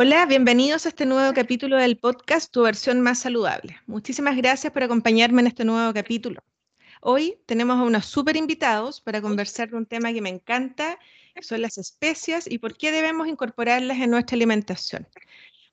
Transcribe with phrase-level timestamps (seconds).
[0.00, 3.80] Hola, bienvenidos a este nuevo capítulo del podcast Tu versión más saludable.
[3.88, 6.40] Muchísimas gracias por acompañarme en este nuevo capítulo.
[7.00, 11.00] Hoy tenemos a unos súper invitados para conversar de un tema que me encanta,
[11.34, 15.08] que son las especias y por qué debemos incorporarlas en nuestra alimentación.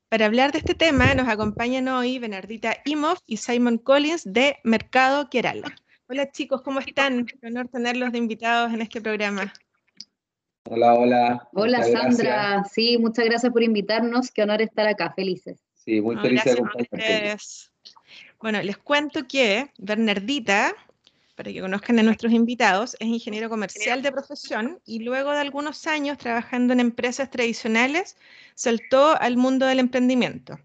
[0.10, 5.30] Para hablar de este tema nos acompañan hoy Bernardita Imov y Simon Collins de Mercado
[5.30, 5.76] Kerala.
[6.08, 7.28] Hola chicos, ¿cómo están?
[7.28, 9.54] Qué honor tenerlos de invitados en este programa.
[10.68, 11.48] Hola, hola.
[11.54, 15.60] Hola Sandra, sí, muchas gracias por invitarnos, qué honor estar acá, felices.
[15.76, 17.38] Sí, muy felices de acompañarte.
[18.42, 20.74] Bueno, les cuento que Bernardita,
[21.36, 25.86] para que conozcan a nuestros invitados, es ingeniero comercial de profesión y luego de algunos
[25.86, 28.18] años trabajando en empresas tradicionales,
[28.56, 30.58] saltó al mundo del emprendimiento.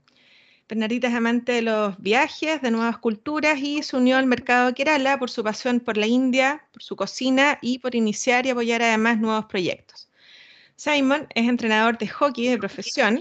[0.70, 5.18] Bernardita es amante de los viajes, de nuevas culturas y se unió al mercado Kerala
[5.18, 9.18] por su pasión por la India, por su cocina y por iniciar y apoyar además
[9.18, 10.08] nuevos proyectos.
[10.76, 13.20] Simon es entrenador de hockey de profesión.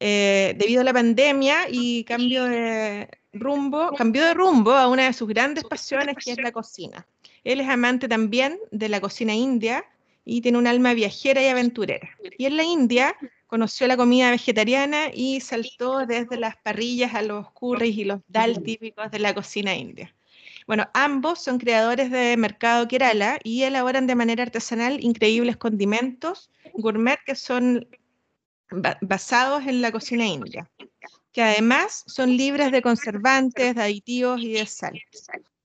[0.00, 5.12] Eh, debido a la pandemia y cambio de rumbo, cambió de rumbo a una de
[5.12, 7.06] sus grandes pasiones que es la cocina.
[7.44, 9.84] Él es amante también de la cocina india
[10.24, 12.08] y tiene un alma viajera y aventurera.
[12.38, 13.14] Y en la India
[13.48, 18.62] conoció la comida vegetariana y saltó desde las parrillas a los curries y los dal
[18.62, 20.14] típicos de la cocina india.
[20.66, 27.18] Bueno, ambos son creadores de Mercado Kerala y elaboran de manera artesanal increíbles condimentos gourmet
[27.24, 27.88] que son
[29.00, 30.70] basados en la cocina india,
[31.32, 35.00] que además son libres de conservantes, de aditivos y de sal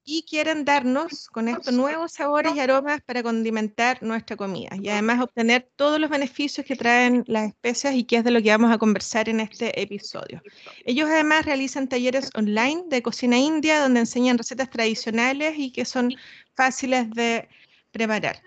[0.05, 5.21] y quieren darnos con estos nuevos sabores y aromas para condimentar nuestra comida y además
[5.21, 8.71] obtener todos los beneficios que traen las especias y que es de lo que vamos
[8.71, 10.41] a conversar en este episodio.
[10.85, 16.13] Ellos además realizan talleres online de cocina india donde enseñan recetas tradicionales y que son
[16.53, 17.47] fáciles de
[17.91, 18.41] preparar.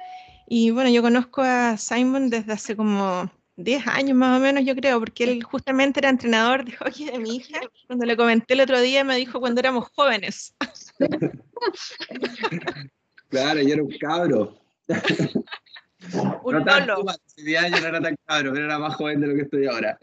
[0.47, 4.77] Y bueno, yo conozco a Simon desde hace como 10 años más o menos, yo
[4.77, 7.61] creo, porque él justamente era entrenador de hockey de mi hija.
[7.87, 10.55] Cuando le comenté el otro día, me dijo cuando éramos jóvenes.
[13.29, 14.59] claro, yo era un cabro.
[16.45, 17.05] un no tanto,
[17.37, 19.99] yo no era tan cabro, pero era más joven de lo que estoy ahora.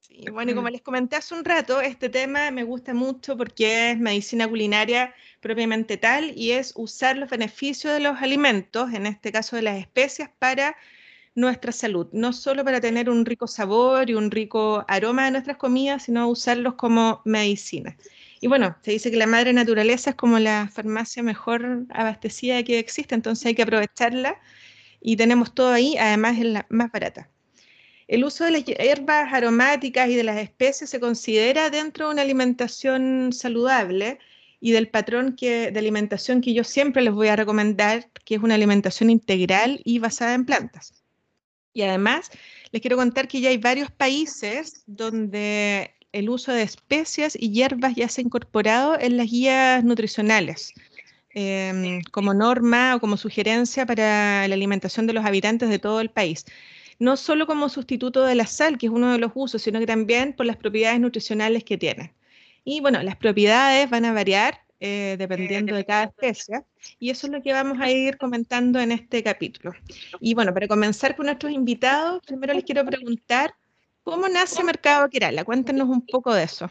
[0.00, 3.90] sí, bueno, y como les comenté hace un rato, este tema me gusta mucho porque
[3.90, 9.30] es medicina culinaria propiamente tal y es usar los beneficios de los alimentos, en este
[9.30, 10.76] caso de las especias, para
[11.34, 15.56] nuestra salud, no solo para tener un rico sabor y un rico aroma de nuestras
[15.56, 17.96] comidas, sino usarlos como medicina.
[18.44, 22.78] Y bueno, se dice que la madre naturaleza es como la farmacia mejor abastecida que
[22.78, 24.38] existe, entonces hay que aprovecharla
[25.00, 27.30] y tenemos todo ahí, además es la más barata.
[28.06, 32.20] El uso de las hierbas aromáticas y de las especies se considera dentro de una
[32.20, 34.18] alimentación saludable
[34.60, 38.42] y del patrón que, de alimentación que yo siempre les voy a recomendar, que es
[38.42, 41.02] una alimentación integral y basada en plantas.
[41.72, 42.30] Y además,
[42.72, 47.94] les quiero contar que ya hay varios países donde el uso de especias y hierbas
[47.96, 50.72] ya se ha incorporado en las guías nutricionales.
[51.36, 56.10] Em, como norma o como sugerencia para la alimentación de los habitantes de todo el
[56.10, 56.44] país.
[57.00, 59.86] No solo como sustituto de la sal, que es uno de los usos, sino que
[59.86, 62.12] también por las propiedades nutricionales que tienen.
[62.64, 66.62] Y bueno, las propiedades van a variar eh, dependiendo de cada especie.
[67.00, 69.72] Y eso es lo que vamos a ir comentando en este capítulo.
[70.20, 73.54] Y bueno, para comenzar con nuestros invitados, primero les quiero preguntar,
[74.04, 75.44] ¿cómo nace Mercado Kerala?
[75.44, 76.70] Cuéntenos un poco de eso.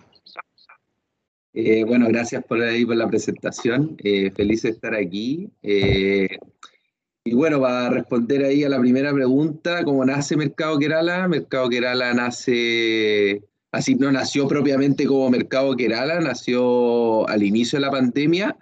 [1.54, 3.98] Eh, bueno, gracias por, ahí, por la presentación.
[4.04, 5.52] Eh, feliz de estar aquí.
[5.62, 11.28] y bueno, para responder ahí a la primera pregunta, ¿cómo nace Mercado Kerala?
[11.28, 13.44] Mercado Kerala nace
[13.74, 18.56] Así no nació propiamente como Mercado Kerala, nació al inicio de la pandemia.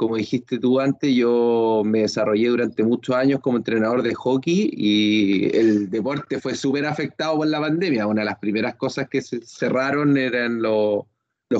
[0.00, 5.54] Como dijiste tú antes, yo me desarrollé durante muchos años como entrenador de hockey y
[5.54, 8.06] el deporte fue súper afectado por la pandemia.
[8.06, 11.04] Una de las primeras cosas que se cerraron eran los,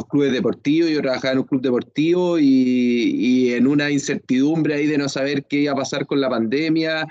[0.08, 0.90] clubes deportivos.
[0.90, 5.44] Yo trabajaba en un club deportivo y, y en una incertidumbre ahí de no saber
[5.44, 7.06] qué iba a pasar con la pandemia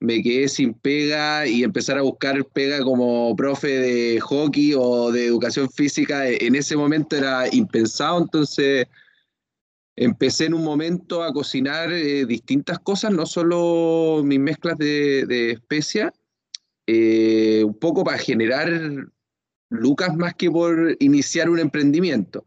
[0.00, 5.26] me quedé sin pega y empezar a buscar pega como profe de hockey o de
[5.26, 8.86] educación física en ese momento era impensado, entonces
[9.96, 16.12] empecé en un momento a cocinar eh, distintas cosas, no solo mis mezclas de, especias,
[16.86, 18.68] eh, un poco para generar
[19.70, 22.46] lucas más que por iniciar un emprendimiento.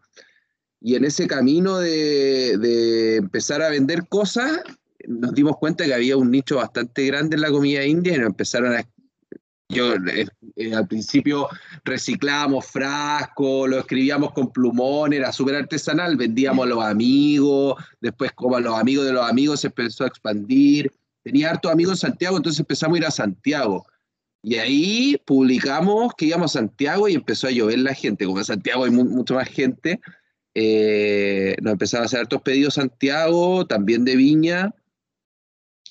[0.79, 4.61] Y en ese camino de, de empezar a vender cosas,
[5.07, 8.27] nos dimos cuenta que había un nicho bastante grande en la comida india y nos
[8.27, 8.79] empezaron a
[9.69, 11.49] yo eh, eh, al principio
[11.83, 18.55] reciclábamos frascos, lo escribíamos con plumón, era súper artesanal, vendíamos a los amigos, después como
[18.55, 20.91] a los amigos de los amigos se empezó a expandir.
[21.23, 23.85] Tenía hartos amigos en Santiago, entonces empezamos a ir a Santiago.
[24.41, 28.25] Y ahí publicamos que íbamos a Santiago y empezó a llover la gente.
[28.25, 29.99] Como en Santiago hay mucha más gente,
[30.55, 34.73] eh, nos empezaron a hacer hartos pedidos Santiago, también de Viña,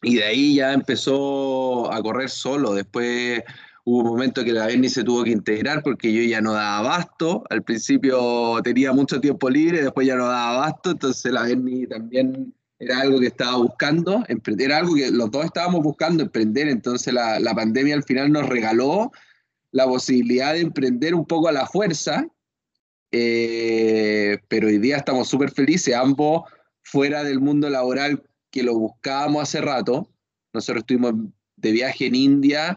[0.03, 2.73] y de ahí ya empezó a correr solo.
[2.73, 3.43] Después
[3.87, 6.79] hubo un momento que la Berni se tuvo que integrar porque yo ya no daba
[6.79, 7.45] abasto.
[7.49, 12.53] Al principio tenía mucho tiempo libre, después ya no daba abasto, entonces la Berni también
[12.81, 14.25] era algo que estaba buscando,
[14.59, 18.49] era algo que los dos estábamos buscando emprender, entonces la, la pandemia al final nos
[18.49, 19.13] regaló
[19.71, 22.27] la posibilidad de emprender un poco a la fuerza,
[23.13, 26.43] eh, pero hoy día estamos súper felices, ambos
[26.83, 30.11] fuera del mundo laboral que lo buscábamos hace rato.
[30.53, 31.15] Nosotros estuvimos
[31.57, 32.77] de viaje en India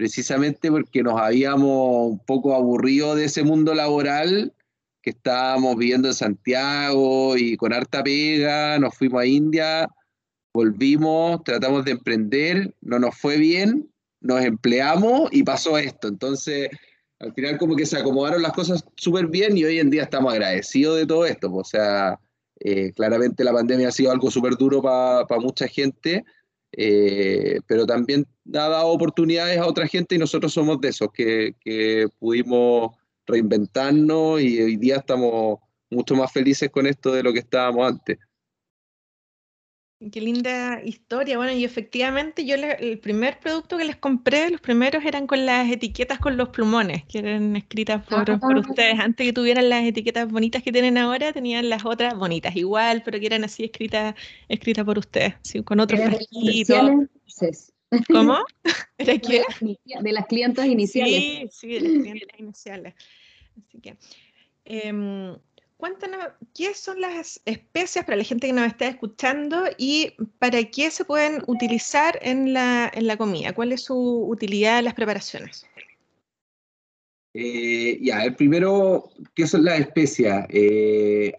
[0.00, 4.54] precisamente porque nos habíamos un poco aburrido de ese mundo laboral
[5.02, 9.90] que estábamos viviendo en Santiago y con harta pega, nos fuimos a India,
[10.54, 13.90] volvimos, tratamos de emprender, no nos fue bien,
[14.22, 16.08] nos empleamos y pasó esto.
[16.08, 16.70] Entonces,
[17.18, 20.32] al final como que se acomodaron las cosas súper bien y hoy en día estamos
[20.32, 21.52] agradecidos de todo esto.
[21.54, 22.18] O sea,
[22.58, 26.24] eh, claramente la pandemia ha sido algo súper duro para mucha gente,
[26.72, 31.54] eh, pero también ha dado oportunidades a otra gente y nosotros somos de esos que,
[31.60, 35.58] que pudimos reinventarnos y hoy día estamos
[35.90, 38.18] mucho más felices con esto de lo que estábamos antes.
[40.10, 41.36] Qué linda historia.
[41.36, 45.70] Bueno, y efectivamente yo el primer producto que les compré, los primeros eran con las
[45.70, 48.60] etiquetas con los plumones, que eran escritas por, por ah.
[48.60, 48.98] ustedes.
[48.98, 53.20] Antes que tuvieran las etiquetas bonitas que tienen ahora, tenían las otras bonitas igual, pero
[53.20, 54.14] que eran así escritas
[54.48, 55.34] escritas por ustedes,
[55.66, 57.69] con otros frasquitos.
[58.08, 58.38] ¿Cómo?
[58.98, 59.44] ¿Era quién?
[60.02, 61.20] De las clientas iniciales.
[61.20, 62.94] Sí, sí, de las clientas iniciales.
[63.58, 63.96] Así que...
[64.64, 65.36] Em,
[65.78, 70.90] cuéntanos, ¿qué son las especias para la gente que nos está escuchando y para qué
[70.90, 73.52] se pueden utilizar en la, comida?
[73.52, 75.66] ¿Cuál es su utilidad en las preparaciones?
[77.34, 80.46] Eh, ya, el primero, ¿qué son las especias?
[80.50, 81.32] Eh,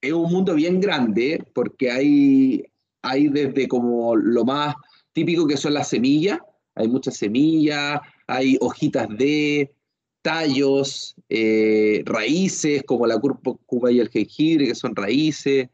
[0.00, 2.64] es un mundo bien grande porque hay,
[3.02, 4.76] hay desde como lo más
[5.16, 6.40] típico que son las semillas,
[6.74, 9.72] hay muchas semillas, hay hojitas de,
[10.20, 15.70] tallos, eh, raíces como la cúrcuma y el jengibre, que son raíces.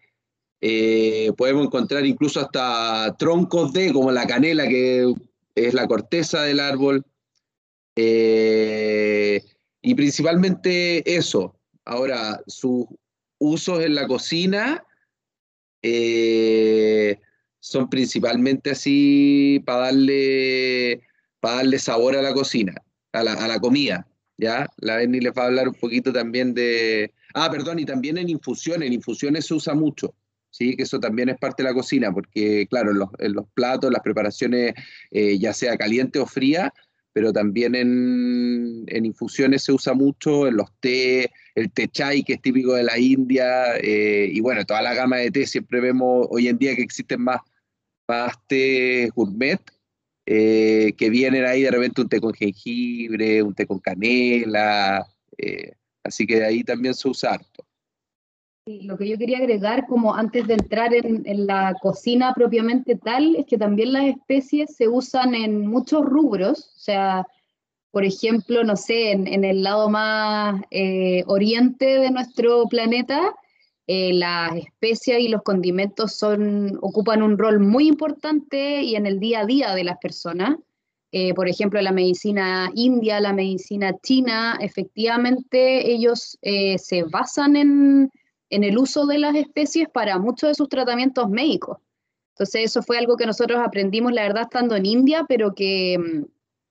[0.60, 5.12] Eh, podemos encontrar incluso hasta troncos de, como la canela, que
[5.56, 7.04] es la corteza del árbol.
[7.96, 9.42] Eh,
[9.80, 11.56] y principalmente eso.
[11.84, 12.86] Ahora, sus
[13.38, 14.86] usos en la cocina
[17.62, 21.00] son principalmente así para darle,
[21.38, 22.74] para darle sabor a la cocina,
[23.12, 24.04] a la, a la comida.
[24.36, 24.68] ¿ya?
[24.78, 27.12] La Benny les va a hablar un poquito también de...
[27.34, 30.12] Ah, perdón, y también en infusiones, en infusiones se usa mucho,
[30.50, 30.76] ¿sí?
[30.76, 34.74] Que eso también es parte de la cocina, porque claro, en los, platos, las preparaciones,
[35.12, 36.74] eh, ya sea caliente o fría,
[37.12, 42.42] pero también en, infusiones se usa mucho, en los té, el té chai, que es
[42.42, 46.48] típico de la India, eh, y bueno, toda la gama de té, siempre vemos hoy
[46.48, 47.40] en día que existen más,
[48.46, 49.60] té gourmet,
[50.26, 55.04] eh, que vienen ahí de repente un té con jengibre, un té con canela,
[55.36, 55.72] eh,
[56.04, 57.64] así que de ahí también se usa harto.
[58.66, 63.46] lo que yo quería agregar, como antes de entrar en, la cocina propiamente tal, es
[63.46, 67.26] que también las especies se usan en muchos rubros, o sea,
[67.90, 73.34] por ejemplo, no sé, en, el lado más eh, oriente de nuestro planeta,
[73.88, 79.18] eh, las especias y los condimentos son, ocupan un rol muy importante y en el
[79.18, 80.56] día a día de las personas.
[81.10, 88.10] Eh, por ejemplo, la medicina india, la medicina china, efectivamente ellos eh, se basan en,
[88.48, 91.78] el uso de las especies para muchos de sus tratamientos médicos.
[92.34, 96.24] Entonces, eso fue algo que nosotros aprendimos, la verdad, estando en India, pero que mm,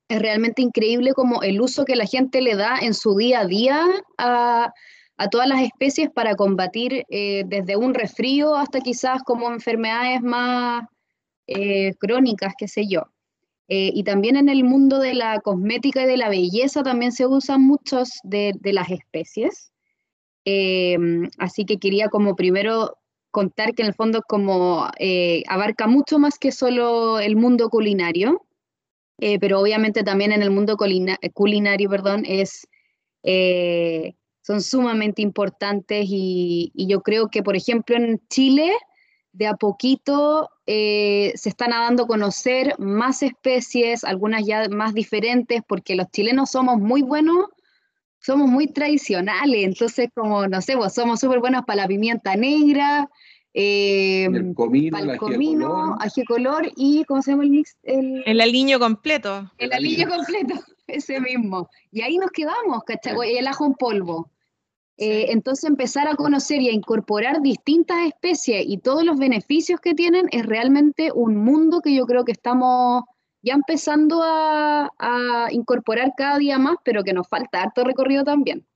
[0.10, 3.46] es realmente increíble como el uso que la gente le da en su día a
[3.46, 3.86] día
[4.18, 4.74] a
[5.22, 10.84] a todas las especies para combatir eh, desde un resfrío hasta quizás como enfermedades más
[11.46, 13.04] eh, crónicas, qué sé yo.
[13.68, 17.28] Eh, y también en el mundo de la cosmética y de la belleza también se
[17.28, 19.72] usan muchos de, de las especies.
[21.38, 22.98] así que quería como primero
[23.30, 24.88] contar que en el fondo como
[25.48, 28.42] abarca mucho más que solo el mundo culinario,
[29.40, 32.68] pero obviamente también en el mundo culinario, perdón, es
[34.52, 38.72] son sumamente importantes y, yo creo que, por ejemplo, en Chile,
[39.32, 45.62] de a poquito eh, se están dando a conocer más especies, algunas ya más diferentes,
[45.66, 47.46] porque los chilenos somos muy buenos,
[48.20, 53.10] somos muy tradicionales, entonces como, no sé, vos somos súper buenos para la pimienta negra,
[53.54, 57.78] eh, el comino, el comino, ají color y, ¿cómo se llama el mix?
[57.84, 59.50] El, el aliño completo.
[59.58, 60.56] El aliño completo,
[60.88, 61.70] ese mismo.
[61.92, 63.16] Y ahí nos quedamos, ¿cachai?
[63.34, 64.30] Y el ajo en polvo.
[64.98, 69.96] Eh, entonces empezar a conocer y a incorporar distintas especies y todos los beneficios que
[69.96, 73.04] tienen es realmente un mundo que yo creo que estamos
[73.42, 78.68] ya empezando a, a incorporar cada día más, pero que nos falta harto recorrido también.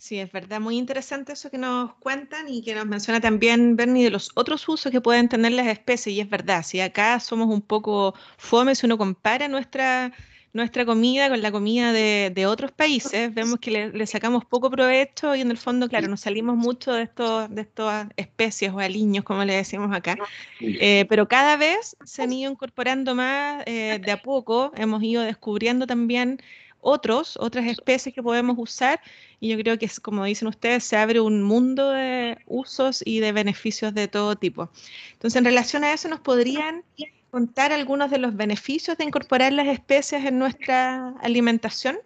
[0.00, 4.04] Sí, es verdad, muy interesante eso que nos cuentan y que nos menciona también Bernie
[4.04, 6.16] de los otros usos que pueden tener las especies.
[6.16, 10.10] Y es verdad, si acá somos un poco fome, si uno compara nuestra,
[10.52, 15.34] nuestra comida con la comida de, de otros países, vemos que le, sacamos poco provecho
[15.34, 19.24] y en el fondo, claro, nos salimos mucho de, estos, de estas especies o aliños,
[19.24, 20.16] como le decimos acá.
[20.60, 25.22] Eh, pero cada vez se han ido incorporando más eh, de a poco, hemos ido
[25.22, 26.40] descubriendo también
[26.80, 29.00] otros, otras especies que podemos usar
[29.38, 33.32] y yo creo que, como dicen ustedes, se abre un mundo de usos y de
[33.32, 34.70] beneficios de todo tipo.
[35.12, 36.82] Entonces, en relación a eso, ¿nos podrían
[37.30, 41.98] contar algunos de los beneficios de incorporar las especies en nuestra alimentación?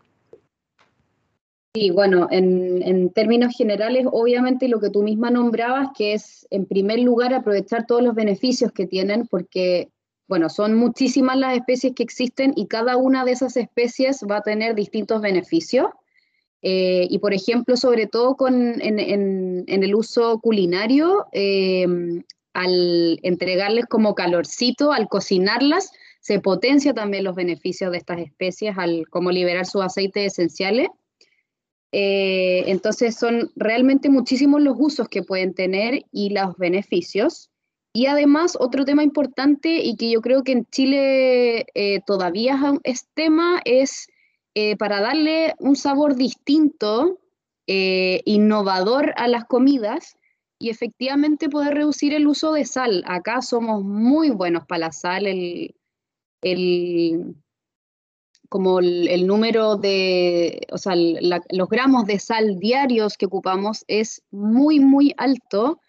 [1.75, 6.67] Sí, bueno, en, en, términos generales, obviamente lo que tú misma nombrabas, que es en
[6.67, 9.89] primer lugar aprovechar todos los beneficios que tienen, porque
[10.27, 14.43] bueno, son muchísimas las especies que existen y cada una de esas especies va a
[14.43, 15.87] tener distintos beneficios.
[16.63, 21.87] Eh, y por ejemplo, sobre todo con, en, el uso culinario, eh,
[22.55, 29.07] al entregarles como calorcito, al cocinarlas, se potencia también los beneficios de estas especies, al
[29.11, 30.89] como liberar sus aceites esenciales.
[31.93, 37.51] Eh, entonces son realmente muchísimos los usos que pueden tener y los beneficios.
[37.93, 43.07] Y además, otro tema importante y que yo creo que en Chile eh, todavía es
[43.15, 44.09] tema es
[44.55, 47.19] eh, para darle un sabor distinto,
[47.67, 50.17] eh, innovador a las comidas
[50.59, 53.05] y efectivamente poder reducir el uso de sal.
[53.07, 55.75] Acá somos muy buenos para la sal, el,
[58.49, 64.81] como el, número de, o sea, los gramos de sal diarios que ocupamos es muy,
[64.81, 65.81] muy alto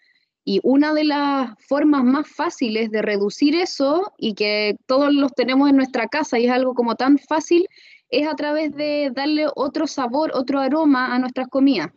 [0.44, 5.68] y una de las formas más fáciles de reducir eso y que todos los tenemos
[5.68, 7.68] en nuestra casa y es algo como tan fácil,
[8.10, 11.90] es a través de darle otro sabor, otro aroma a nuestras comidas.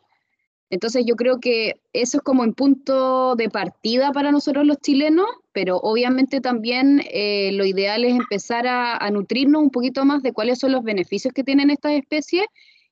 [0.70, 5.26] Entonces yo creo que eso es como un punto de partida para nosotros los chilenos,
[5.52, 10.60] pero obviamente también eh, lo ideal es empezar a, nutrirnos un poquito más de cuáles
[10.60, 12.46] son los beneficios que tienen estas especies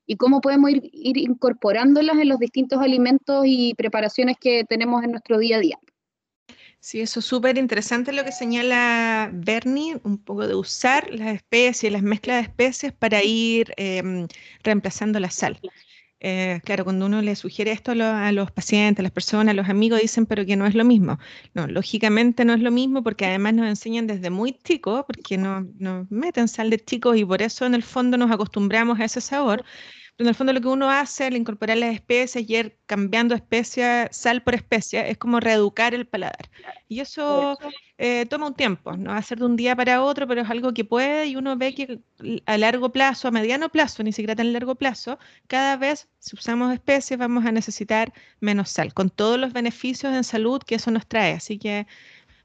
[0.06, 5.38] y cómo podemos ir, incorporándolas en los distintos alimentos y preparaciones que tenemos en nuestro
[5.38, 5.78] día a día.
[6.80, 11.92] Sí, eso es súper interesante lo que señala Bernie, un poco de usar las especies,
[11.92, 14.26] las mezclas de especies para ir em,
[14.62, 15.60] reemplazando la sal.
[16.20, 19.68] Eh, claro, cuando uno le sugiere esto a, los pacientes, a las personas, a los
[19.68, 21.18] amigos, dicen, pero que no es lo mismo.
[21.54, 25.64] No, lógicamente no es lo mismo porque además nos enseñan desde muy chicos, porque nos,
[25.78, 29.20] nos meten sal de chicos y por eso en el fondo nos acostumbramos a ese
[29.20, 29.64] sabor
[30.18, 34.08] en el fondo lo que uno hace al incorporar las especies y ir cambiando especia,
[34.10, 36.50] sal por especia, es como reeducar el paladar.
[36.88, 37.56] Y eso
[37.98, 40.50] eh, toma un tiempo, no va a ser de un día para otro, pero es
[40.50, 42.00] algo que puede y uno ve que
[42.46, 46.74] a largo plazo, a mediano plazo, ni siquiera tan largo plazo, cada vez si usamos
[46.74, 51.06] especies vamos a necesitar menos sal, con todos los beneficios en salud que eso nos
[51.06, 51.34] trae.
[51.34, 51.86] Así que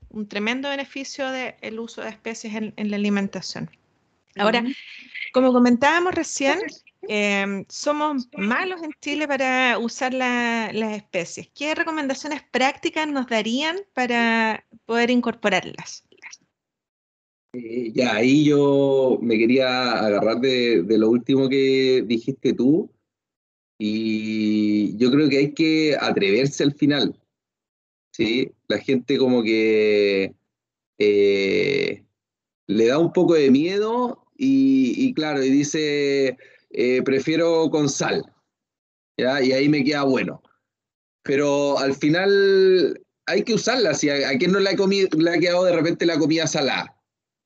[0.10, 3.72] un tremendo beneficio del uso de especies en, la alimentación.
[4.36, 4.63] Ahora,
[5.34, 6.60] como comentábamos recién,
[7.08, 11.50] Em, somos malos en Chile para usar las especies.
[11.54, 16.06] ¿Qué recomendaciones prácticas nos darían para poder incorporarlas?
[17.54, 22.90] Eh, ya, ahí yo me quería agarrar de, lo último que dijiste tú.
[23.78, 27.20] Y yo creo que hay que atreverse al final.
[28.12, 28.52] ¿sí?
[28.68, 30.34] La gente como que
[31.00, 32.04] eh,
[32.68, 36.38] le da un poco de miedo y, y claro, y dice,
[36.74, 38.25] eh, prefiero con sal,
[39.18, 39.42] ¿ya?
[39.42, 40.42] Y ahí me queda bueno.
[41.24, 45.75] Pero al final hay que usarla, si a, quien no comido, le ha quedado de
[45.75, 46.96] repente la comida salada.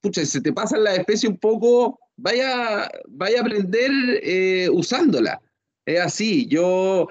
[0.01, 3.91] Pucha, si te pasan la especie un poco, vaya, vaya a aprender
[4.24, 5.41] eh, usándola.
[5.86, 7.07] Es así, yo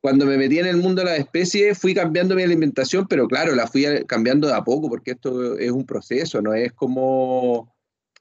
[0.00, 3.54] cuando me metí en el mundo de las especies fui cambiando mi alimentación, pero claro,
[3.54, 7.74] la fui cambiando de a poco porque esto es un proceso, no es como...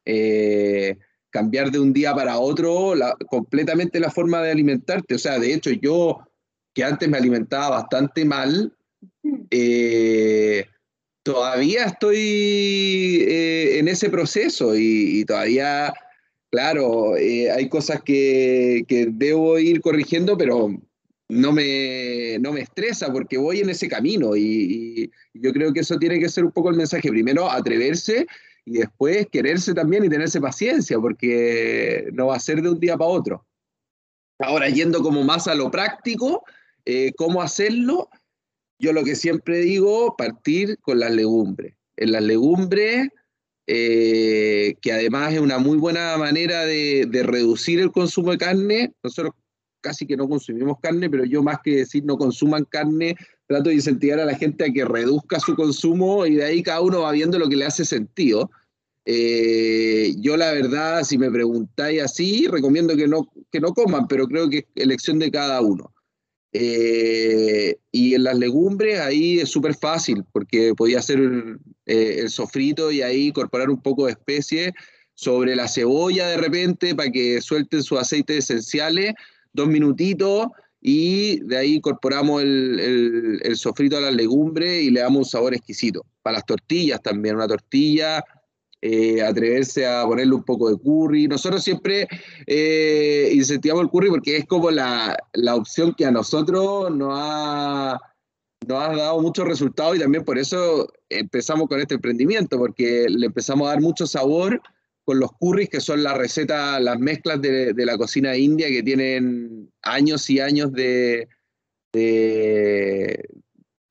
[0.05, 0.97] Eh,
[1.35, 2.93] cambiar de un día para otro
[3.27, 5.15] completamente la forma de alimentarte.
[5.15, 6.21] O sea, de hecho, yo
[6.73, 8.73] que antes me alimentaba bastante mal,
[9.51, 10.65] eh,
[11.23, 15.93] todavía estoy eh, en ese proceso y, todavía,
[16.49, 20.69] claro, eh, hay cosas que, que, debo ir corrigiendo, pero
[21.27, 25.97] no me, no me estresa porque voy en ese camino y, yo creo que eso
[25.97, 27.09] tiene que ser un poco el mensaje.
[27.09, 28.25] Primero, atreverse
[28.65, 32.97] y después quererse también y tenerse paciencia porque no va a ser de un día
[32.97, 33.45] para otro.
[34.39, 36.43] Ahora, yendo como más a lo práctico,
[36.83, 38.09] eh, ¿cómo hacerlo?
[38.79, 41.75] Yo lo que siempre digo, partir con las legumbres.
[41.95, 43.07] En las legumbres,
[43.67, 48.93] eh, que además es una muy buena manera de, de reducir el consumo de carne,
[49.01, 49.33] nosotros
[49.85, 53.15] casi que no consumimos carne, pero yo más que decir no consuman carne,
[53.45, 56.81] trato de incentivar a la gente a que reduzca su consumo y de ahí cada
[56.81, 58.49] uno va viendo lo que le hace sentido.
[59.05, 64.27] Eh, yo la verdad, si me preguntáis así, recomiendo que no, que no coman, pero
[64.27, 65.93] creo que es elección de cada uno.
[66.51, 71.19] Eh, y en las legumbres ahí es súper fácil, porque podía hacer
[71.85, 74.73] eh, el sofrito y ahí incorporar un poco de especie
[75.13, 79.13] sobre la cebolla de repente para que suelten sus aceites esenciales
[79.55, 80.47] dos minutitos
[80.81, 85.55] y de ahí incorporamos el, el, sofrito a las legumbres y le damos un sabor
[85.55, 86.05] exquisito.
[86.21, 88.23] Para las tortillas también, una tortilla,
[88.87, 91.27] eh, atreverse a ponerle un poco de curry.
[91.27, 92.07] Nosotros siempre
[92.45, 97.99] eh, incentivamos el curry porque es como la, la opción que a nosotros nos ha,
[98.67, 103.25] nos ha dado muchos resultados y también por eso empezamos con este emprendimiento, porque le
[103.25, 104.61] empezamos a dar mucho sabor
[105.05, 109.71] con los curries, que son las recetas, las mezclas de, la cocina india que tienen
[109.83, 111.29] años y años de,
[111.93, 113.23] de,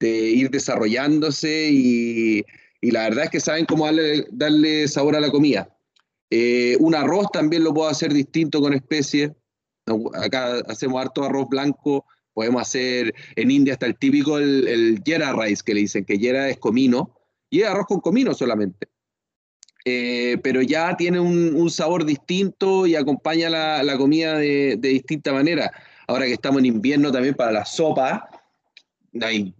[0.00, 2.44] ir desarrollándose y,
[2.82, 3.88] la verdad es que saben cómo
[4.30, 5.74] darle, sabor a la comida.
[6.28, 9.30] Eh, un arroz también lo puedo hacer distinto con especies.
[10.14, 15.02] Acá hacemos harto arroz blanco, podemos hacer, en India está el típico, el, el
[15.38, 17.14] rice, que le dicen que yera es comino,
[17.48, 18.88] y es arroz con comino solamente.
[19.86, 25.70] Eh, pero ya tiene un, sabor distinto y acompaña la, comida de, distinta manera.
[26.06, 28.28] Ahora que estamos en invierno también para la sopa,
[29.20, 29.54] hay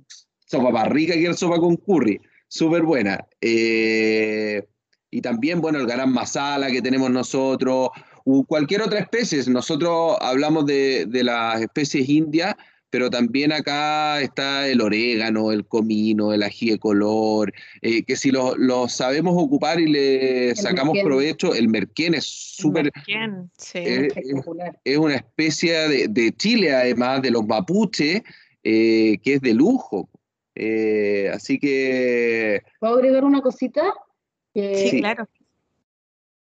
[0.47, 3.27] sopa más rica que la sopa con curry, súper buena.
[3.41, 4.63] Eh,
[5.11, 7.91] y también, bueno, el garam masala que tenemos nosotros,
[8.25, 9.43] o cualquier otra especie.
[9.49, 12.55] Nosotros hablamos de, de las especies indias,
[12.95, 17.53] pero también acá está el orégano, el comino, el ají de color,
[17.83, 18.55] eh, que si lo,
[18.89, 22.93] sabemos ocupar y le sacamos provecho, el merquén es súper...
[23.59, 23.81] Sí.
[24.85, 28.23] Es, una especie de, Chile, además, de los mapuches,
[28.63, 30.09] eh, que es de lujo.
[30.55, 32.63] Eh, así que...
[32.79, 33.93] ¿Puedo agregar una cosita?
[34.55, 35.29] sí, claro.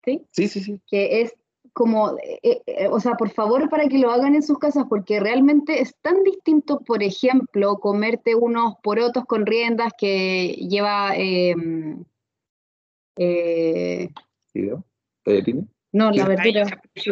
[0.06, 0.22] ¿Sí?
[0.30, 0.80] Sí, sí, sí.
[0.90, 1.34] Que es
[1.72, 5.20] como, eh, eh, o sea, por favor para que lo hagan en sus casas, porque
[5.20, 11.12] realmente es tan distinto, por ejemplo, comerte unos porotos con riendas que lleva...
[11.16, 11.96] Eh,
[14.52, 14.84] ¿Fideo?
[15.92, 16.66] No, la verdura,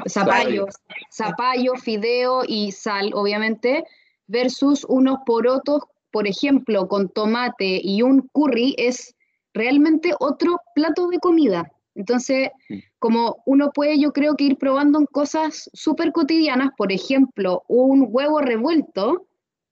[0.08, 0.66] zapallo,
[1.12, 3.84] zapallo, fideo y sal, obviamente,
[4.28, 9.16] versus unos porotos, por ejemplo, con tomate y un curry, es
[9.52, 11.72] realmente otro plato de comida.
[11.98, 12.50] Entonces,
[13.00, 18.06] como uno puede, yo creo que ir probando en cosas súper cotidianas, por ejemplo, un
[18.08, 19.26] huevo revuelto,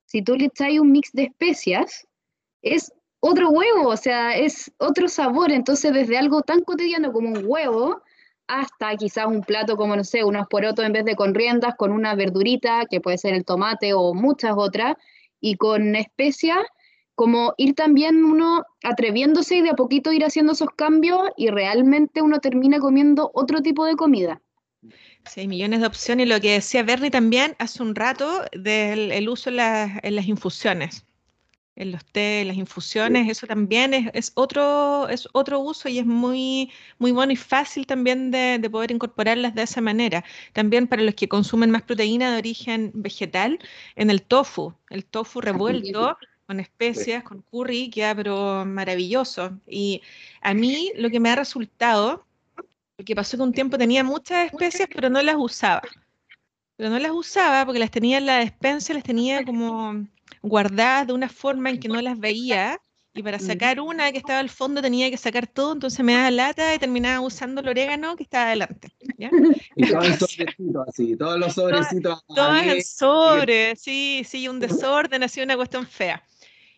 [0.07, 2.09] si tú le echas un mix de especias,
[2.63, 5.53] es otro huevo, o sea, es otro sabor.
[5.53, 8.03] Entonces, desde algo tan cotidiano como un huevo,
[8.49, 11.93] hasta quizás un plato como, no sé, unos porotos en vez de con riendas, con
[11.93, 14.97] una verdurita, que puede ser el tomate o muchas otras,
[15.41, 16.59] y con especias,
[17.17, 22.23] como ir también uno atreviéndose y de a poquito ir haciendo esos cambios y realmente
[22.23, 24.41] uno termina comiendo otro tipo de comida.
[25.25, 26.27] Sí, millones de opciones.
[26.27, 31.07] Y lo que decía Bernie también hace un rato del uso en, las infusiones,
[31.75, 36.07] en los té, en las infusiones, eso también es, otro, es otro uso y es
[36.07, 40.23] muy, muy bueno y fácil también de, de, poder incorporarlas de esa manera.
[40.53, 43.59] También para los que consumen más proteína de origen vegetal,
[43.97, 49.59] en el tofu, el tofu revuelto con especias, con curry, queda pero maravilloso.
[49.67, 50.03] Y
[50.41, 52.25] a mí lo que me ha resultado,
[52.97, 55.83] porque pasó que un tiempo tenía muchas especias, pero no las usaba.
[56.77, 60.07] Pero no las usaba porque las tenía en la despensa, las tenía como
[60.43, 62.81] guardadas de una forma en que no las veía.
[63.13, 66.31] Y para sacar una que estaba al fondo tenía que sacar todo, entonces me daba
[66.31, 68.93] lata y terminaba usando el orégano que estaba adelante.
[69.79, 72.25] Y todos los sobrecitos así, todos los sobrecitos.
[72.27, 76.23] Todos en sobre, sí, sí, un desorden, así una cuestión fea.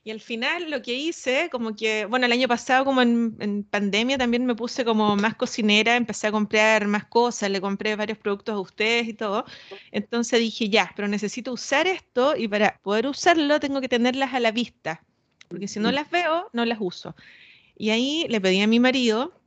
[0.09, 4.17] Y al final lo que hice, como que, bueno, el año pasado como en, pandemia
[4.17, 8.55] también me puse como más cocinera, empecé a comprar más cosas, le compré varios productos
[8.55, 9.45] a ustedes y todo.
[9.93, 14.41] Entonces dije, ya, pero necesito usar esto y para poder usarlo tengo que tenerlas a
[14.41, 15.05] la vista,
[15.47, 15.93] porque si no mm.
[15.93, 17.15] las veo, no las uso.
[17.77, 19.38] Y ahí le pedí a mi marido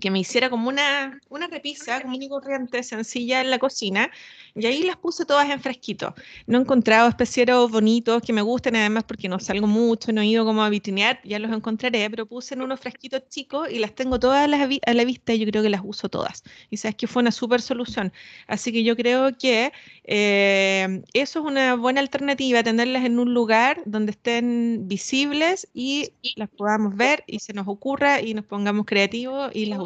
[0.00, 4.10] que me hiciera como una, una repisa común y corriente, sencilla en la cocina,
[4.54, 6.14] y ahí las puse todas en fresquito.
[6.46, 10.26] No he encontrado especieros bonitos que me gusten, además porque no salgo mucho, no he
[10.26, 13.94] ido como a vitrinear, ya los encontraré, pero puse en unos fresquitos chicos y las
[13.94, 16.42] tengo todas a la, vista y yo creo que las uso todas.
[16.70, 18.12] Y sabes que fue una súper solución.
[18.46, 19.72] Así que yo creo que
[20.04, 26.48] eh, eso es una buena alternativa, tenerlas en un lugar donde estén visibles y las
[26.50, 29.83] podamos ver y se nos ocurra y nos pongamos creativos y las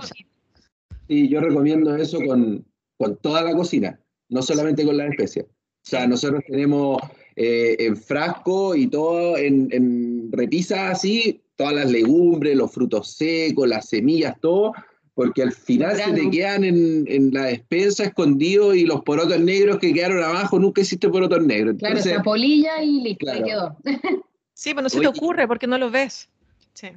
[1.08, 2.64] Sí, yo recomiendo eso con,
[2.96, 5.46] con toda la cocina, no solamente con las especias.
[5.46, 7.00] O sea, nosotros tenemos
[7.36, 13.66] eh, en frasco y todo en, en repisas así, todas las legumbres, los frutos secos,
[13.66, 14.74] las semillas, todo,
[15.14, 19.78] porque al final se te quedan en, en, la despensa escondidos y los porotos negros
[19.78, 21.76] que quedaron abajo, nunca hiciste porotos negros.
[21.78, 23.76] claro, esa polilla y listo, quedó.
[24.54, 26.28] sí, pero no se te ocurre porque no lo ves.
[26.74, 26.88] Sí.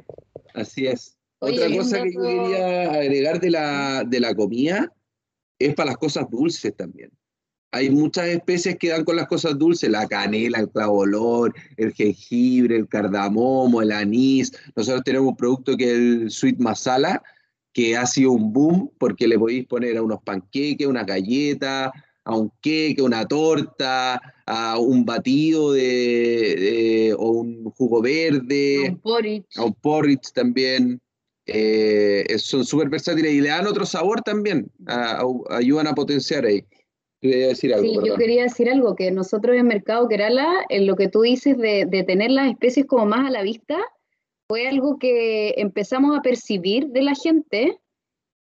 [0.53, 1.17] Así es.
[1.43, 4.93] Otra cosa que yo quería agregar de la, de la comida
[5.57, 7.11] es para las cosas dulces también.
[7.71, 12.75] Hay muchas especies que dan con las cosas dulces, la canela, el clavolor, el jengibre,
[12.75, 14.51] el cardamomo, el anís.
[14.75, 17.23] Nosotros tenemos un producto que es el sweet masala,
[17.73, 21.91] que ha sido un boom porque le podéis poner a unos panqueques, una galleta,
[22.23, 29.57] a un queque, una torta, a un batido de, o un jugo verde, un porridge.
[29.57, 31.01] a un porridge también.
[31.53, 34.71] Eh, son súper versátiles y le dan otro sabor también,
[35.49, 36.63] ayudan a potenciar ahí.
[37.21, 41.07] Decir algo, sí, yo quería decir algo, que nosotros en Mercado Kerala, en lo que
[41.07, 43.77] tú dices de, tener las especies como más a la vista,
[44.47, 47.77] fue algo que empezamos a percibir de la gente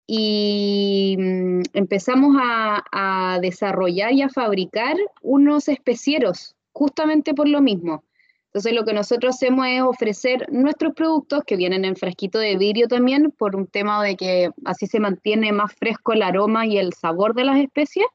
[0.07, 8.03] y mm, empezamos a, a desarrollar y a fabricar unos especieros, justamente por lo mismo
[8.49, 12.87] entonces lo que nosotros hacemos es ofrecer nuestros productos que vienen en frasquito de vidrio
[12.87, 16.93] también por un tema de que así se mantiene más fresco el aroma y el
[16.93, 18.07] sabor de las especies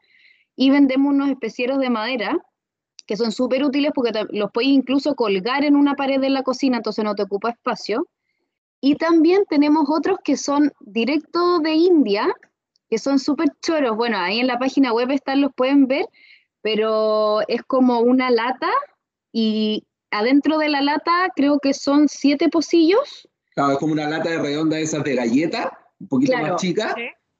[0.56, 2.36] y vendemos unos especieros de madera
[3.06, 6.78] que son súper útiles porque los puedes incluso colgar en una pared de la cocina,
[6.78, 8.08] entonces no te ocupa espacio.
[8.80, 12.34] Y también tenemos otros que son directo de India,
[12.88, 13.96] que son súper choros.
[13.96, 16.06] Bueno, ahí en la página web están, los pueden ver,
[16.62, 18.70] pero es como una lata
[19.32, 23.28] y adentro de la lata creo que son siete pocillos.
[23.54, 26.94] Claro, es como una lata de redonda esas de galleta, un poquito más chica.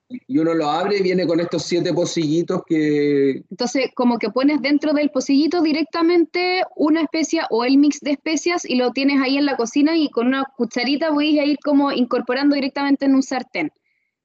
[0.08, 3.42] Y uno lo abre y viene con estos siete pocillitos que...
[3.50, 8.64] Entonces, como que pones dentro del pocillito directamente una especia o el mix de especias
[8.64, 11.90] y lo tienes ahí en la cocina y con una cucharita voy a ir como
[11.90, 13.72] incorporando directamente en un sartén.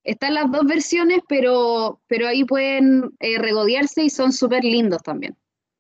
[0.04, 5.38] Están las dos versiones, pero, pero ahí pueden eh, regodearse y son súper lindos también.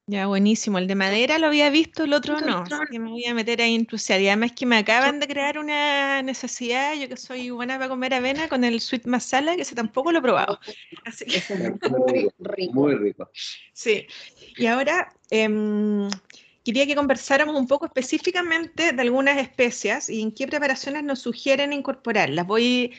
[0.09, 0.79] Ya, buenísimo.
[0.79, 2.63] El de madera lo había visto, el otro no.
[2.63, 4.19] Así que me voy a meter a intrusiar.
[4.19, 8.15] Y además que me acaban de crear una necesidad, yo que soy buena para comer
[8.15, 10.59] avena, con el sweet masala, que ese tampoco lo he probado.
[11.05, 11.43] Así que...
[11.91, 12.73] Muy rico.
[12.73, 13.29] Muy rico.
[13.71, 14.07] Sí.
[14.57, 16.09] Y ahora em,
[16.65, 21.71] quería que conversáramos un poco específicamente de algunas especias y en qué preparaciones nos sugieren
[21.71, 22.47] incorporarlas.
[22.47, 22.93] Voy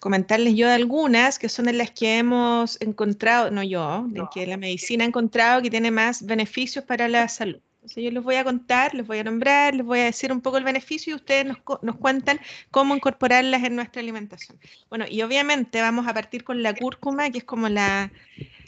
[0.00, 4.46] comentarles yo de algunas que son de las que hemos encontrado, no yo, de que
[4.46, 7.60] la medicina ha encontrado que tiene más beneficios para la salud.
[7.76, 10.40] Entonces yo les voy a contar, les voy a nombrar, les voy a decir un
[10.40, 12.40] poco el beneficio y ustedes nos, nos cuentan
[12.72, 14.58] cómo incorporarlas en nuestra alimentación.
[14.88, 18.12] Bueno, y obviamente vamos a partir con la cúrcuma, que es como la,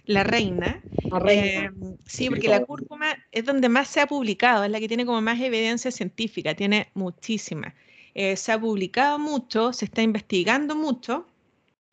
[0.07, 0.81] la reina.
[1.29, 1.71] Eh,
[2.07, 5.21] sí, porque la cúrcuma es donde más se ha publicado, es la que tiene como
[5.21, 7.75] más evidencia científica, tiene muchísima.
[8.21, 11.25] Eh, se ha publicado mucho, se está investigando mucho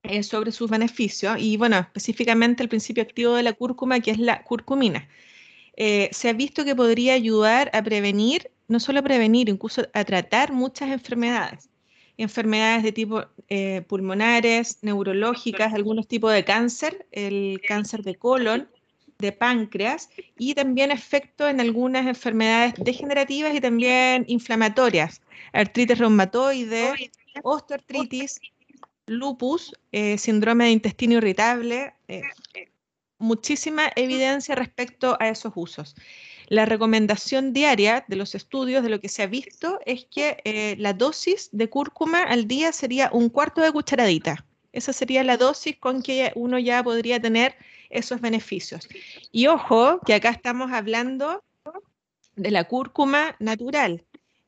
[0.01, 4.17] eh, sobre sus beneficios y, bueno, específicamente el principio activo de la cúrcuma, que es
[4.17, 5.07] la curcumina.
[5.77, 10.03] Eh, se ha visto que podría ayudar a prevenir, no solo a prevenir, incluso a
[10.03, 11.69] tratar muchas enfermedades.
[12.17, 13.23] Enfermedades de tipo
[13.87, 18.67] pulmonares, neurológicas, algunos tipos de cáncer, el cáncer de colon,
[19.19, 25.21] de páncreas y también efecto en algunas enfermedades degenerativas y también inflamatorias,
[25.55, 27.11] artritis reumatoide,
[27.43, 28.39] osteoartritis,
[29.07, 32.21] lupus, eh, síndrome de intestino irritable, eh,
[33.17, 35.95] muchísima evidencia respecto a esos usos.
[36.47, 40.75] La recomendación diaria de los estudios, de lo que se ha visto, es que eh,
[40.77, 44.45] la dosis de cúrcuma al día sería un cuarto de cucharadita.
[44.71, 47.55] Esa sería la dosis con que uno ya podría tener
[47.89, 48.87] esos beneficios.
[49.31, 51.43] Y ojo, que acá estamos hablando
[52.35, 54.03] de la cúrcuma natural.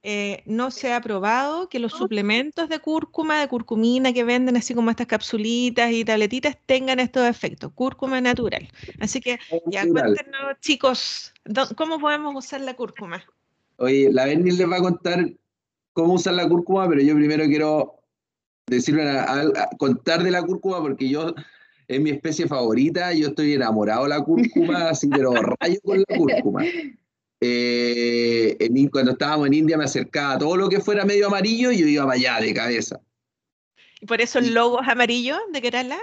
[0.10, 4.74] Eh, no se ha probado que los suplementos de cúrcuma, de curcumina que venden así
[4.74, 7.74] como estas capsulitas y tabletitas tengan estos efectos.
[7.76, 8.70] Cúrcuma natural.
[9.02, 11.34] Así que ya cuéntenos, chicos,
[11.76, 13.22] ¿cómo podemos usar la cúrcuma?
[13.80, 15.30] Oye, la Bernie les va a contar
[15.91, 18.00] cómo usar la cúrcuma, pero yo primero quiero
[18.65, 19.04] decirle
[19.78, 21.36] contar de la cúrcuma porque yo
[21.89, 26.17] es mi especie favorita, yo estoy enamorado de la cúrcuma, así pero rayo con la
[26.17, 26.63] cúrcuma.
[27.39, 28.58] Eh,
[28.91, 31.88] cuando estábamos en India me acercaba a todo lo que fuera medio amarillo y yo
[31.88, 33.00] iba para allá de cabeza.
[34.00, 36.00] ¿Y por eso el logo es amarillo de Kerala?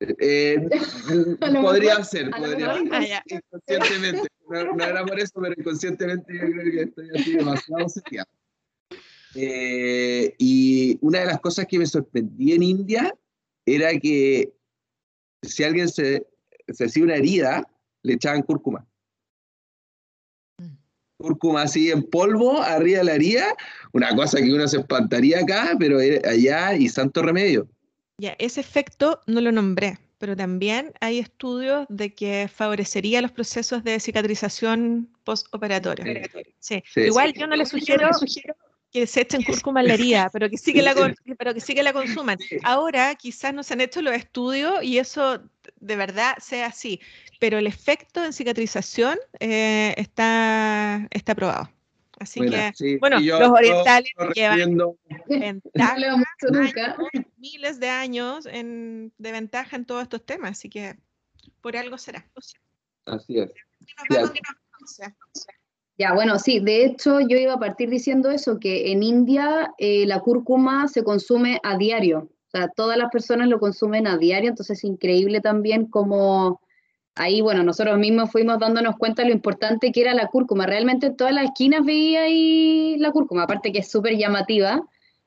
[0.00, 0.56] Eh,
[1.60, 2.92] podría ser, podría ser.
[2.92, 4.28] Ah, inconscientemente.
[4.48, 8.28] No, era por eso, pero inconscientemente yo creo que estoy así demasiado seteado.
[9.34, 13.14] Eh, y una de las cosas que me sorprendí en India
[13.66, 14.52] era que
[15.42, 16.26] si alguien se,
[16.68, 17.68] se hacía una herida,
[18.02, 18.87] le echaban cúrcuma.
[21.18, 23.54] Cúrcuma así en polvo, arriba de la herida,
[23.92, 27.68] una cosa que uno se espantaría acá, pero allá y santo remedio.
[28.18, 33.82] Ya, ese efecto no lo nombré, pero también hay estudios de que favorecería los procesos
[33.82, 36.28] de cicatrización postoperatoria.
[36.60, 36.82] Sí.
[36.96, 38.54] Igual yo no le sugiero, sugiero
[38.92, 40.94] que se echen cúrcuma en la herida, pero que sí que la,
[41.38, 42.38] pero que sí que la consuman.
[42.62, 45.42] Ahora quizás no se han hecho los estudios y eso
[45.80, 47.00] de verdad sea así,
[47.38, 51.70] pero el efecto en cicatrización eh, está, está probado.
[52.18, 54.76] Así que, bueno, los orientales llevan
[57.36, 60.96] miles de años en, de ventaja en todos estos temas, así que
[61.60, 62.26] por algo será.
[63.06, 63.50] Así es.
[65.96, 70.06] Ya, bueno, sí, de hecho yo iba a partir diciendo eso, que en India eh,
[70.06, 74.50] la cúrcuma se consume a diario, o sea, todas las personas lo consumen a diario,
[74.50, 76.60] entonces es increíble también como
[77.18, 81.08] ahí, bueno, nosotros mismos fuimos dándonos cuenta de lo importante que era la cúrcuma, realmente
[81.08, 84.82] en todas las esquinas veía ahí la cúrcuma, aparte que es súper llamativa,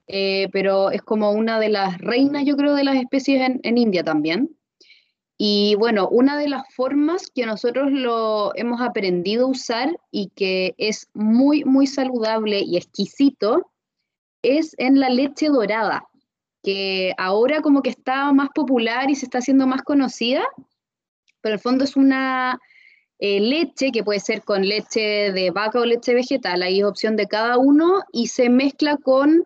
[0.08, 3.78] eh, pero es como una de las reinas, yo creo, de las especies en, en
[3.78, 4.50] India también.
[5.38, 10.76] Y bueno, una de las formas que nosotros lo hemos aprendido a usar y que
[10.78, 13.72] es muy, muy saludable y exquisito
[14.44, 16.08] es en la leche dorada,
[16.62, 20.44] que ahora como que está más popular y se está haciendo más conocida,
[21.42, 22.60] pero en el fondo es una
[23.20, 27.16] eh, leche que puede ser con leche de vaca o leche vegetal, ahí es opción
[27.16, 29.44] de cada uno, y se mezcla con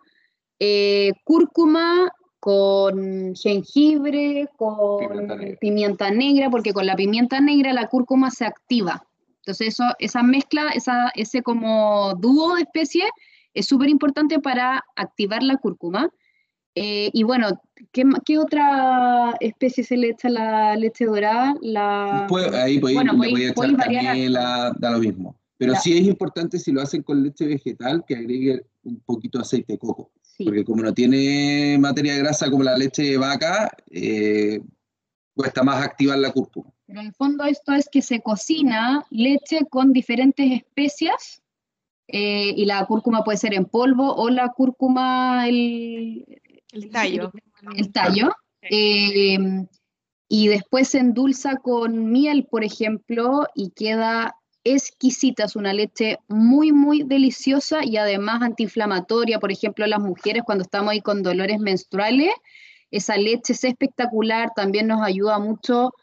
[0.59, 6.49] eh, cúrcuma, con jengibre, con pimienta negra.
[6.49, 9.03] porque con la pimienta negra la cúrcuma se activa.
[9.39, 13.09] Entonces eso, esa mezcla, esa, ese como dúo de especies
[13.53, 16.09] es súper importante para activar la cúrcuma.
[16.75, 17.61] Eh, y bueno,
[17.93, 21.55] ¿qué, ¿qué, otra especie se le echa la leche dorada?
[21.61, 22.27] La...
[22.61, 25.39] ahí podéis, bueno, echar canela, da lo mismo.
[25.57, 29.43] Pero sí es importante si lo hacen con leche vegetal que agregue un poquito de
[29.43, 30.11] aceite de coco.
[30.43, 34.59] Porque como no tiene materia grasa como la leche de vaca, eh,
[35.33, 36.71] cuesta más activar la cúrcuma.
[36.85, 41.41] Pero en el fondo esto es que se cocina leche con diferentes especias
[42.07, 46.25] eh, y la cúrcuma puede ser en polvo o la cúrcuma, el,
[46.75, 47.31] el tallo.
[47.75, 48.31] El, tallo.
[48.61, 49.37] Eh,
[50.27, 56.71] y después se endulza con miel, por ejemplo, y queda exquisita, es una leche muy,
[56.71, 59.39] muy deliciosa y además antiinflamatoria.
[59.39, 62.33] Por ejemplo, las mujeres cuando estamos ahí con dolores menstruales,
[62.89, 65.93] esa leche es espectacular, también nos ayuda mucho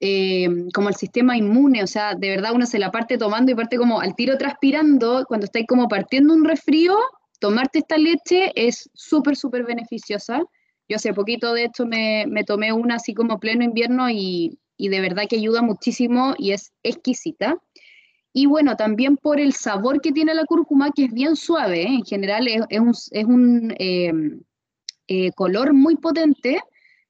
[0.00, 3.54] eh, como el sistema inmune, o sea, de verdad uno se la parte tomando y
[3.54, 6.96] parte como al tiro transpirando, cuando estáis como partiendo un resfrío,
[7.44, 10.42] tomarte esta leche es súper, súper beneficiosa.
[10.88, 14.88] Yo hace poquito, de hecho, me, me, tomé una así como pleno invierno y, y
[14.88, 17.58] de verdad que ayuda muchísimo y es exquisita.
[18.32, 21.88] Y bueno, también por el sabor que tiene la cúrcuma, que es bien suave, ¿eh?
[21.96, 22.62] en general es,
[23.10, 24.40] es un em,
[25.08, 26.62] eh, color muy potente,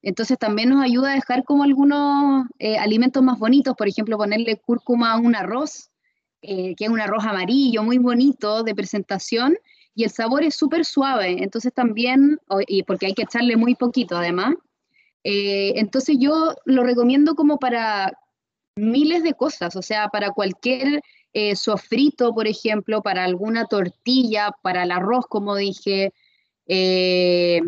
[0.03, 4.57] entonces también nos ayuda a dejar como algunos eh, alimentos más bonitos, por ejemplo, ponerle
[4.57, 5.91] cúrcuma a un arroz,
[6.43, 9.57] que es un arroz amarillo, muy bonito de presentación,
[9.95, 14.17] y el sabor es súper suave, entonces también, y porque hay que echarle muy poquito
[14.17, 14.55] además,
[15.23, 18.13] entonces yo lo recomiendo como para
[18.77, 21.01] miles de cosas, o sea, para cualquier
[21.33, 26.13] eh, sofrito, por ejemplo, para alguna tortilla, para el arroz, como dije.
[26.67, 27.61] Eh,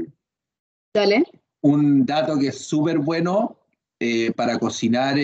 [0.95, 1.25] dale.
[1.63, 3.59] Un dato que es súper bueno
[3.99, 5.17] eh, para cocinar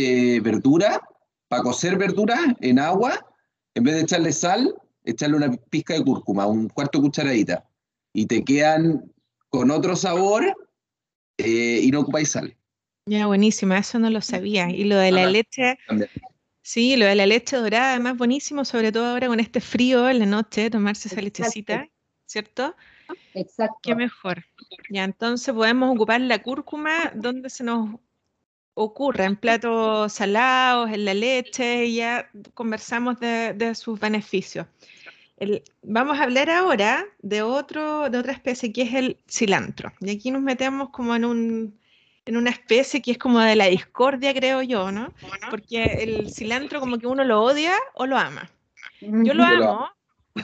[0.42, 1.00] verdura,
[1.48, 3.26] para cocer verdura en agua,
[3.74, 7.68] en vez de echarle sal, echarle una pizca de cúrcuma, un cuarto de cucharadita,
[8.12, 9.12] y te quedan
[9.48, 10.44] con otro sabor
[11.38, 12.56] y no ocupáis sal.
[13.06, 14.70] Ya, buenísima, eso no lo sabía.
[14.70, 15.76] Y lo de la leche,
[16.62, 20.20] sí, lo de la leche dorada, además buenísimo, sobre todo ahora con este frío en
[20.20, 21.88] la noche, tomarse esa lechecita.
[22.32, 22.74] ¿cierto?
[23.34, 23.78] Exacto.
[23.82, 24.44] Qué mejor.
[24.88, 28.00] Ya, entonces podemos ocupar la cúrcuma donde se nos
[28.74, 34.66] ocurra, en platos salados, en la leche, y ya conversamos de, sus beneficios.
[35.82, 39.92] Vamos a hablar ahora de, otro, de otra especie que es el cilantro.
[40.00, 41.80] Y aquí nos metemos como en, un,
[42.24, 45.12] en una especie que es como de la discordia, creo yo, ¿no?
[45.50, 48.50] Porque el cilantro como que uno lo odia o lo ama.
[49.00, 49.88] Yo lo amo,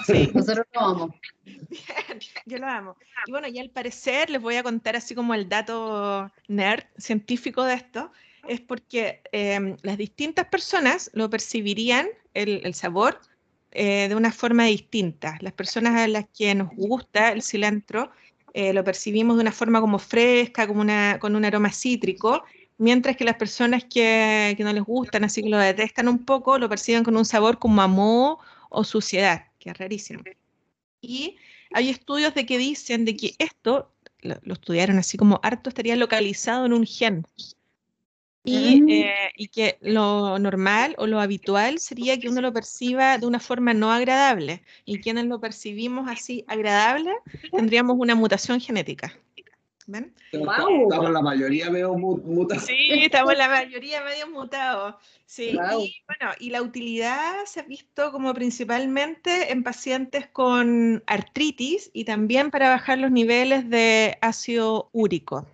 [0.07, 0.31] Sí.
[0.35, 1.11] Nosotros lo amamos.
[2.47, 2.97] yo lo amo.
[3.27, 7.65] Y bueno, y al parecer les voy a contar así como el dato nerd científico
[7.65, 8.13] de esto,
[8.47, 13.21] es porque em, las distintas personas lo percibirían, el, sabor,
[13.73, 15.37] eh, de una forma distinta.
[15.41, 18.11] Las personas a las que nos gusta el cilantro
[18.55, 22.45] eh, lo percibimos de una forma como fresca, como una, con un aroma cítrico,
[22.79, 26.59] mientras que las personas que, que no les gustan, así que lo detestan un poco,
[26.59, 28.39] lo perciben con un sabor como a
[28.71, 30.23] o suciedad que es rarísimo.
[31.01, 31.37] Y
[31.73, 36.67] hay estudios de que dicen de que esto, lo, estudiaron así como harto, estaría localizado
[36.67, 37.25] en un gen.
[38.45, 38.89] Y, mm.
[38.89, 43.41] eh, y, que lo normal o lo habitual sería que uno lo perciba de una
[43.41, 44.63] forma no agradable.
[44.85, 47.13] Y quienes lo percibimos así agradable,
[47.51, 49.13] tendríamos una mutación genética.
[49.91, 50.15] ¿Ven?
[50.33, 52.65] Estamos la mayoría medio mutados.
[52.67, 54.97] Sí, estamos la mayoría medio mutados.
[55.25, 55.55] Sí, y
[56.07, 62.51] bueno, y la utilidad se ha visto como principalmente en pacientes con artritis y también
[62.51, 65.47] para bajar los niveles de ácido úrico,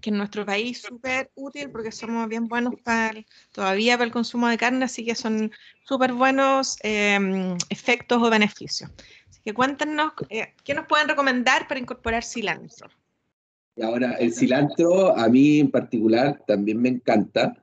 [0.00, 4.48] que en nuestro país súper útil porque somos bien buenos para todavía para el consumo
[4.48, 5.50] de carne, así que son
[5.84, 8.90] súper buenos em, efectos o beneficios.
[9.28, 12.88] Así que cuéntanos, eh, ¿qué nos pueden recomendar para incorporar cilantro?
[13.76, 17.62] Y ahora, el cilantro a mí en particular también me encanta.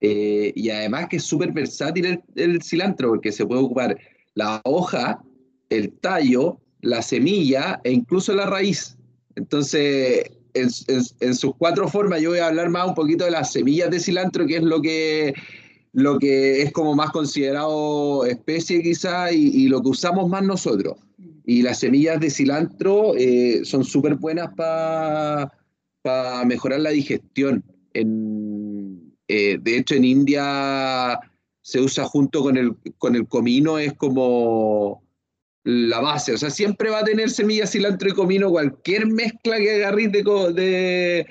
[0.00, 3.96] Eh, y además que es súper versátil el, cilantro, porque se puede ocupar
[4.34, 5.22] la hoja,
[5.70, 8.96] el tallo, la semilla e incluso la raíz.
[9.36, 13.90] Entonces, en, sus cuatro formas, yo voy a hablar más un poquito de las semillas
[13.90, 15.34] de cilantro, que es lo que,
[15.92, 20.96] lo que es como más considerado especie quizá y, y lo que usamos más nosotros.
[21.44, 25.50] Y las semillas de cilantro eh, son súper buenas para
[26.44, 27.64] mejorar la digestión.
[27.94, 31.18] En, eh, de hecho, en India
[31.62, 35.01] se usa junto con el, con el comino, es como
[35.64, 36.32] la base.
[36.32, 41.26] O sea, siempre va a tener semillas, cilantro y comino, cualquier mezcla que agarrís de,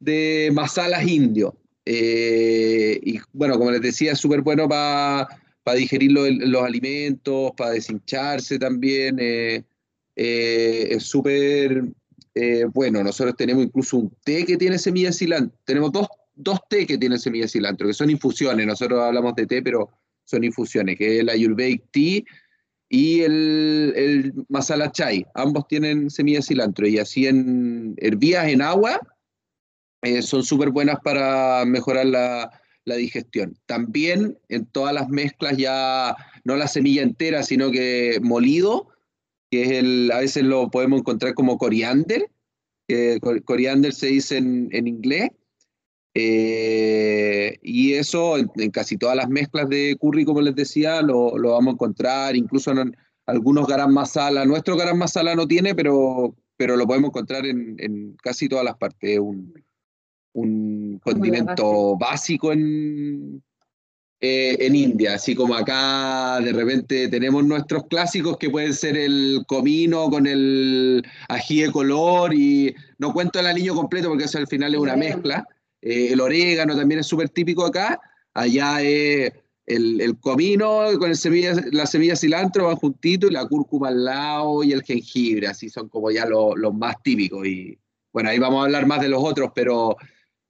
[0.00, 1.56] de, masalas indio.
[1.84, 5.28] Eh, y bueno, como les decía, es súper bueno para
[5.76, 9.18] digerir los alimentos, para deshincharse también.
[9.20, 9.62] Eh,
[10.16, 11.84] eh, es súper
[12.72, 13.02] bueno.
[13.02, 15.58] Nosotros tenemos incluso un té que tiene semilla de cilantro.
[15.64, 18.66] Tenemos dos, dos té que tienen semilla de cilantro, que son infusiones.
[18.66, 19.90] Nosotros hablamos de té, pero
[20.24, 22.22] son infusiones, que es el Ayurvedic Tea
[22.94, 25.26] y el, el Masala Chai.
[25.34, 29.00] Ambos tienen semilla de cilantro y así en hervías en agua
[30.22, 32.50] son súper buenas para mejorar la,
[32.84, 33.58] la digestión.
[33.66, 38.88] También en todas las mezclas ya, no la semilla entera, sino que molido,
[39.50, 42.30] que es el, a veces lo podemos encontrar como coriander,
[42.86, 45.30] que coriander se dice en, inglés,
[46.14, 51.72] eh, y eso en, casi todas las mezclas de curry, como les decía, lo, vamos
[51.72, 52.96] a encontrar, incluso en
[53.26, 54.44] algunos garam masala.
[54.44, 59.18] Nuestro garam masala no tiene, pero, pero lo podemos encontrar en, casi todas las partes.
[59.18, 59.52] Un,
[60.34, 63.42] un condimento básico en,
[64.20, 69.44] eh, en India, así como acá de repente tenemos nuestros clásicos que pueden ser el
[69.46, 74.46] comino con el ají de color y no cuento el aliño completo porque eso al
[74.46, 75.46] final es una mezcla.
[75.84, 78.00] Eh, el orégano también es súper típico acá.
[78.32, 79.32] Allá el,
[80.18, 84.72] comino con el semilla, la semilla cilantro van juntito y la cúrcuma al lado y
[84.72, 87.46] el jengibre, así son como ya los más típicos.
[87.46, 87.78] Y
[88.12, 89.96] bueno, ahí vamos a hablar más de los otros, pero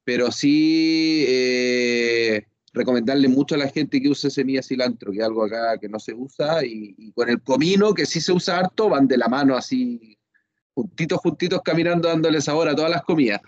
[0.05, 5.45] pero sí eh, recomendarle mucho a la gente que use semilla cilantro, que es algo
[5.45, 9.09] acá que no se usa, y, con el comino, que sí se usa harto, van
[9.09, 10.19] de la mano así,
[10.75, 13.41] juntitos, juntitos, caminando, dándole sabor a todas las comidas.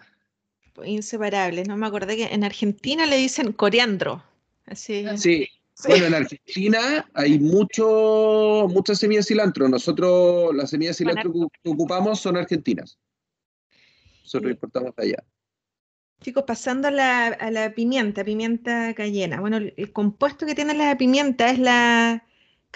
[0.84, 4.22] Inseparables, no me acordé que en Argentina le dicen coriandro.
[4.66, 5.04] Así.
[5.16, 5.48] Sí.
[5.86, 9.68] Bueno, en Argentina hay mucho, muchas semillas de cilantro.
[9.68, 12.98] Nosotros las semillas de cilantro que ocupamos son argentinas.
[14.22, 15.24] Nosotros importamos de allá.
[16.20, 19.40] Chicos, pasando a la, pimienta, pimienta cayena.
[19.40, 22.25] Bueno, el, compuesto que tiene la pimienta es la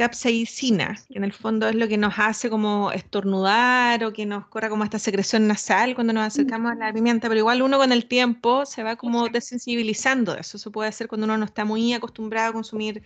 [0.01, 4.47] capsaicina, que en el fondo es lo que nos hace como estornudar o que nos
[4.47, 7.93] corra como esta secreción nasal cuando nos acercamos a la pimienta, pero igual uno con
[7.93, 10.57] el tiempo se va como desensibilizando de eso.
[10.57, 13.03] Eso puede ser cuando uno no está muy acostumbrado a consumir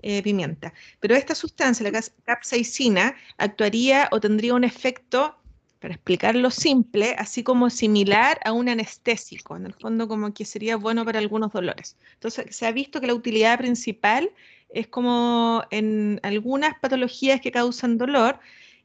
[0.00, 0.72] eh, pimienta.
[0.98, 5.36] Pero esta sustancia, la capsaicina, actuaría o tendría un efecto,
[5.80, 10.76] para explicarlo simple, así como similar a un anestésico, en el fondo como que sería
[10.76, 11.96] bueno para algunos dolores.
[12.14, 14.30] Entonces, se ha visto que la utilidad principal
[14.68, 18.38] es como en algunas patologías que causan dolor,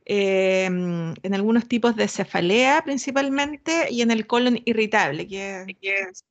[0.05, 5.65] em, en algunos tipos de cefalea principalmente y en el colon irritable, que,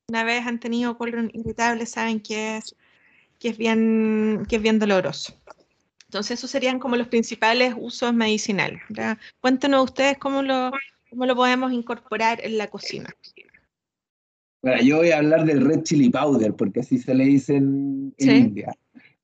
[0.08, 2.74] una vez han tenido colon irritable saben que es,
[3.38, 5.34] que es, bien, que es bien doloroso.
[6.14, 8.80] Entonces, esos serían como los principales usos medicinales.
[9.40, 10.70] Cuéntenos ustedes cómo lo,
[11.10, 13.10] cómo lo podemos incorporar en la cocina.
[14.62, 18.14] Bueno, yo voy a hablar del red chili powder, porque así se le dice en,
[18.18, 18.72] India.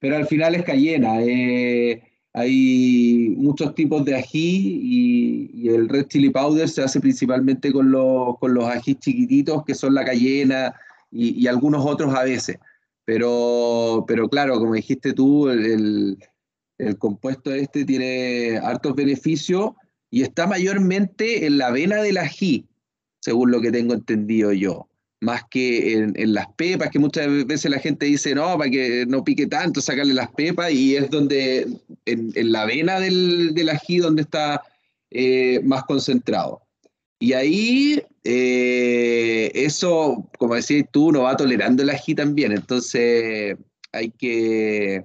[0.00, 1.22] Pero al final es cayena.
[1.22, 7.92] Eh, hay muchos tipos de ají y, el red chili powder se hace principalmente con
[7.92, 10.74] los, con los ajís chiquititos, que son la cayena
[11.12, 12.58] y, algunos otros a veces.
[13.04, 16.18] Pero, pero claro, como dijiste tú, el, el
[16.98, 19.72] compuesto este tiene hartos beneficios
[20.10, 22.66] y está mayormente en la avena del ají,
[23.20, 24.88] según lo que tengo entendido yo,
[25.20, 29.22] más que en, las pepas, que muchas veces la gente dice, no, para que no
[29.22, 31.68] pique tanto, sacarle las pepas, y es donde,
[32.06, 34.62] en, la avena del, ají, donde está
[35.10, 36.62] eh, más concentrado.
[37.20, 43.56] Y ahí, eh, eso, como decías tú, no va tolerando el ají también, entonces
[43.92, 45.04] hay que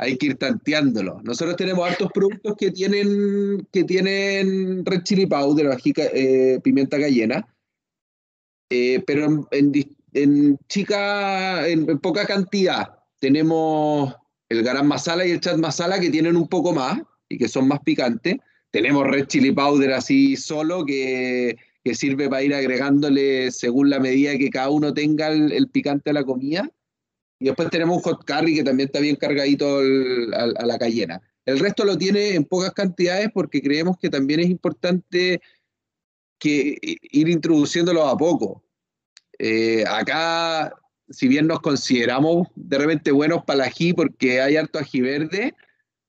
[0.00, 1.20] hay que ir tanteándolo.
[1.22, 7.46] Nosotros tenemos hartos productos que tienen, que tienen red chili powder, eh, pimienta cayena,
[8.70, 12.98] eh, pero en, chica, en, poca cantidad.
[13.18, 14.14] Tenemos
[14.48, 16.98] el garam masala y el chat masala que tienen un poco más
[17.28, 18.36] y que son más picantes.
[18.70, 21.56] Tenemos red chili powder así solo que,
[21.92, 26.24] sirve para ir agregándole según la medida que cada uno tenga el picante a la
[26.24, 26.70] comida.
[27.40, 31.22] Y después tenemos un hot curry que también está bien cargadito a, la cayena.
[31.46, 35.40] El resto lo tiene en pocas cantidades porque creemos que también es importante
[36.38, 38.62] que ir introduciéndolo a poco.
[39.38, 40.70] Eh, acá,
[41.08, 45.54] si bien nos consideramos de repente buenos para el ají porque hay harto ají verde,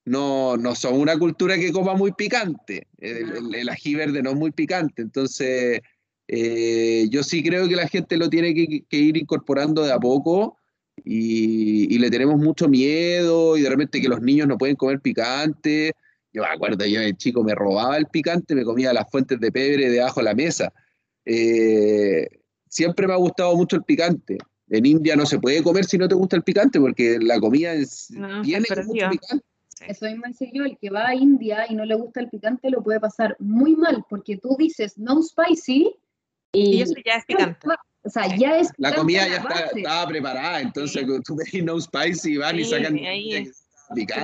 [0.03, 2.87] no, no somos una cultura que coma muy picante.
[2.97, 5.01] El, ají verde no es muy picante.
[5.01, 5.79] Entonces,
[6.27, 9.99] eh, yo sí creo que la gente lo tiene que, que ir incorporando de a
[9.99, 10.57] poco
[11.03, 15.93] y, le tenemos mucho miedo y de repente que los niños no pueden comer picante.
[16.33, 19.51] Yo me acuerdo, yo de chico me robaba el picante, me comía las fuentes de
[19.51, 20.71] pebre debajo de la mesa.
[21.25, 22.27] Eh,
[22.67, 24.37] siempre me ha gustado mucho el picante.
[24.69, 27.73] En India no se puede comer si no te gusta el picante porque la comida
[27.73, 28.07] es,
[28.43, 29.45] tiene mucho picante.
[29.87, 32.69] Eso mismo decía yo, el que va a India y no le gusta el picante
[32.69, 35.95] lo puede pasar muy mal porque tú dices no spicy
[36.53, 37.67] y, eso ya es picante.
[38.03, 38.71] O sea, ya es.
[38.77, 42.99] La comida ya está, estaba preparada, entonces tú ves no spicy y van y sacan.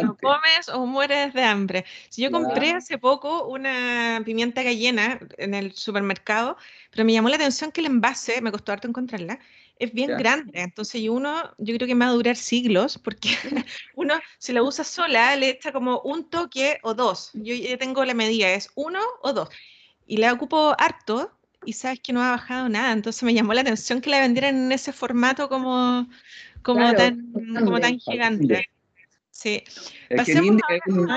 [0.04, 1.86] Lo comes o mueres de hambre.
[2.10, 6.58] Si yo compré hace poco una pimienta cayena en el supermercado,
[6.92, 9.40] pero me llamó la atención que el envase, me costó harto encontrarla,
[9.80, 10.62] es bien grande.
[10.62, 13.30] Entonces, y uno, yo creo que me va a durar siglos, porque
[13.96, 17.32] uno, si la usa sola, le echa como un toque o dos.
[17.34, 19.50] Yo ya tengo la medida, es uno o dos.
[20.06, 21.37] Y la ocupo harto,
[21.68, 22.94] y sabes que no ha bajado nada.
[22.94, 26.08] Entonces me llamó la atención que la vendieran en ese formato como,
[26.62, 28.70] como, tan, como tan gigante.
[29.32, 29.62] Sí.
[30.10, 31.10] en, India es un,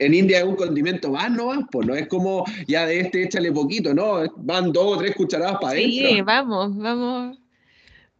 [0.00, 1.64] en India es un condimento más, ¿no?
[1.70, 4.24] Pues no es como ya de este échale poquito, ¿no?
[4.38, 6.08] Van dos o tres cucharadas para adentro.
[6.08, 7.38] Sí, vamos, vamos,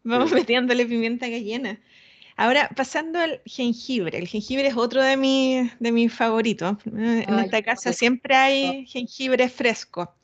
[0.05, 1.81] vamos metiéndole pimienta cayena.
[2.37, 4.17] Ahora, pasando al jengibre.
[4.17, 6.77] El jengibre es otro de, mis de mis favoritos.
[6.87, 10.15] En esta casa siempre hay jengibre fresco.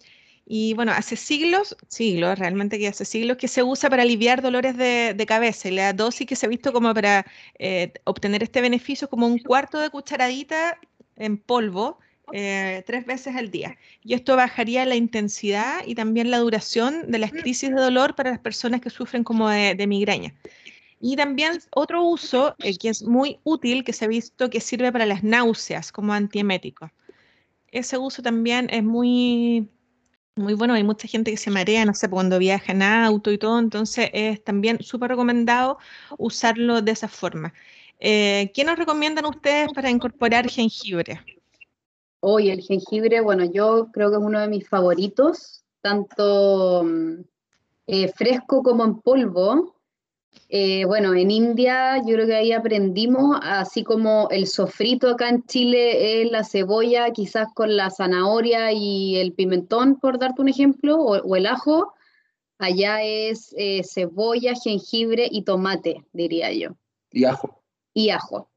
[0.47, 4.77] Y bueno, hace siglos, siglos, realmente que hace siglos que se usa para aliviar dolores
[4.77, 7.25] de, cabeza y la dosis que se ha visto como para
[7.59, 10.79] eh, obtener este beneficio como un cuarto de cucharadita
[11.17, 11.99] en polvo
[12.33, 13.79] eh, tres veces al día.
[14.03, 18.31] Y esto bajaría la intensidad y también la duración de las crisis de dolor para
[18.31, 20.35] las personas que sufren como de, migraña.
[21.01, 24.93] Y también otro uso eh, que es muy útil, que se ha visto que sirve
[24.93, 26.91] para las náuseas como antiemético.
[27.71, 29.69] Ese uso también es muy
[30.37, 33.39] muy bueno, hay mucha gente que se marea, no sé, cuando viaja en auto y
[33.39, 35.79] todo, entonces es también súper recomendado
[36.19, 37.55] usarlo de esa forma.
[38.01, 41.21] Eh, ¿Qué nos recomiendan ustedes para incorporar jengibre?
[42.21, 47.21] Hoy el jengibre, bueno, yo creo que es uno de mis favoritos, tanto mm,
[47.87, 49.74] eh, fresco como en polvo.
[50.49, 55.45] Eh, bueno, en India yo creo que ahí aprendimos, así como el sofrito acá en
[55.45, 60.97] Chile es la cebolla, quizás con la zanahoria y el pimentón, por darte un ejemplo,
[60.97, 61.95] o, el ajo,
[62.59, 66.77] allá es eh, cebolla, jengibre y tomate, diría yo.
[67.11, 67.63] Y ajo.
[67.93, 68.51] Y ajo.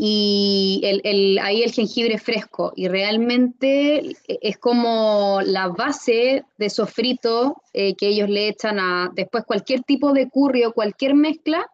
[0.00, 2.72] Y el, ahí el jengibre fresco.
[2.76, 9.44] Y realmente es como la base de sofrito eh, que ellos le echan a después
[9.44, 11.68] cualquier tipo de curry o cualquier mezcla,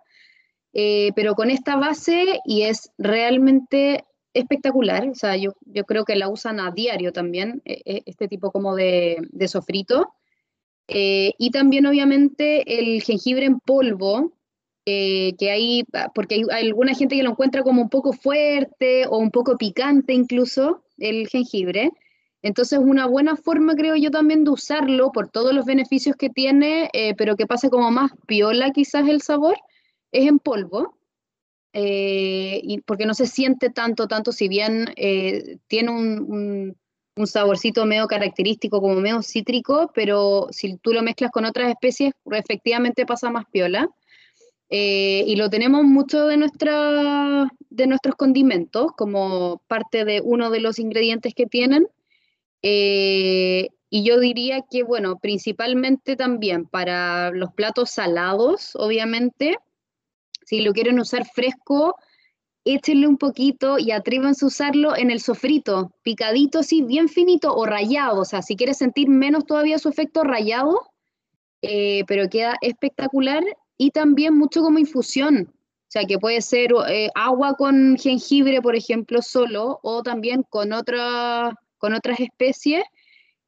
[0.73, 5.07] eh, pero con esta base y es realmente espectacular.
[5.11, 9.19] O sea, yo, yo creo que la usan a diario también, este tipo como de,
[9.33, 10.15] de sofrito.
[10.89, 14.33] y también obviamente el jengibre en polvo,
[14.87, 19.17] eh, que hay, porque hay, alguna gente que lo encuentra como un poco fuerte o
[19.17, 21.91] un poco picante incluso el jengibre.
[22.43, 26.91] Entonces, una buena forma, creo yo, también de usarlo por todos los beneficios que tiene,
[26.93, 29.57] eh, pero que pase como más piola quizás el sabor,
[30.13, 30.99] es en polvo.
[31.73, 34.95] Eh, y porque no se siente tanto, tanto, si bien
[35.67, 36.77] tiene un,
[37.17, 42.13] un, saborcito medio característico, como medio cítrico, pero si tú lo mezclas con otras especies,
[42.31, 43.89] efectivamente pasa más piola.
[44.71, 50.61] Eh, y lo tenemos mucho de, nuestra, de nuestros condimentos como parte de uno de
[50.61, 51.87] los ingredientes que tienen.
[52.63, 59.59] Eh, y yo diría que, bueno, principalmente también para los platos salados, obviamente,
[60.45, 61.95] si lo quieren usar fresco,
[62.65, 67.67] échenle un poquito y atrévanse a usarlo en el sofrito, picadito así, bien finito o
[67.67, 68.23] rayado.
[68.23, 70.81] O sea, si quieres sentir menos todavía su efecto rayado,
[71.63, 73.45] eh, pero queda espectacular
[73.77, 75.49] y también mucho como infusión.
[75.51, 80.73] O sea, que puede ser eh, agua con jengibre, por ejemplo, solo, o también con,
[80.73, 82.83] otra, con otras especies,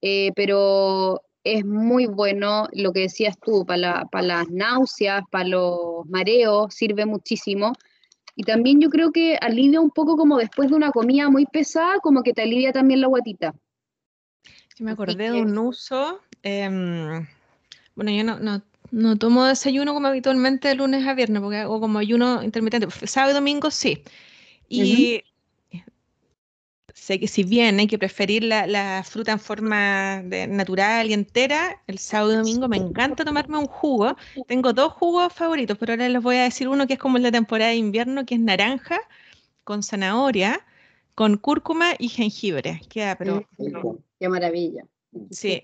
[0.01, 6.07] eh, pero es muy bueno lo que decías tú, para, para las náuseas, para los
[6.07, 7.73] mareos, sirve muchísimo.
[8.35, 12.01] Y también yo creo que alivia un poco como después de una comida muy pesada,
[12.01, 13.55] como que te alivia también la guatita.
[14.75, 16.21] Sí, me acordé de un uso.
[16.43, 17.27] Em,
[17.95, 21.81] bueno, yo no, no, no tomo desayuno como habitualmente de lunes a viernes, porque hago
[21.81, 22.89] como ayuno intermitente.
[23.07, 24.03] Sábado y domingo sí.
[24.69, 25.23] Y
[27.07, 31.99] sé que si bien hay que preferir la, fruta en forma natural y entera, el
[31.99, 34.17] sábado y domingo me encanta tomarme un jugo.
[34.49, 37.23] Tengo dos jugos favoritos, pero ahora les voy a decir uno que es como el
[37.23, 38.99] de temporada de invierno, que es naranja
[39.63, 40.67] con zanahoria,
[41.15, 42.81] con cúrcuma y jengibre.
[42.89, 43.47] Queda, pero...
[44.19, 44.85] Qué maravilla.
[45.31, 45.63] Sí.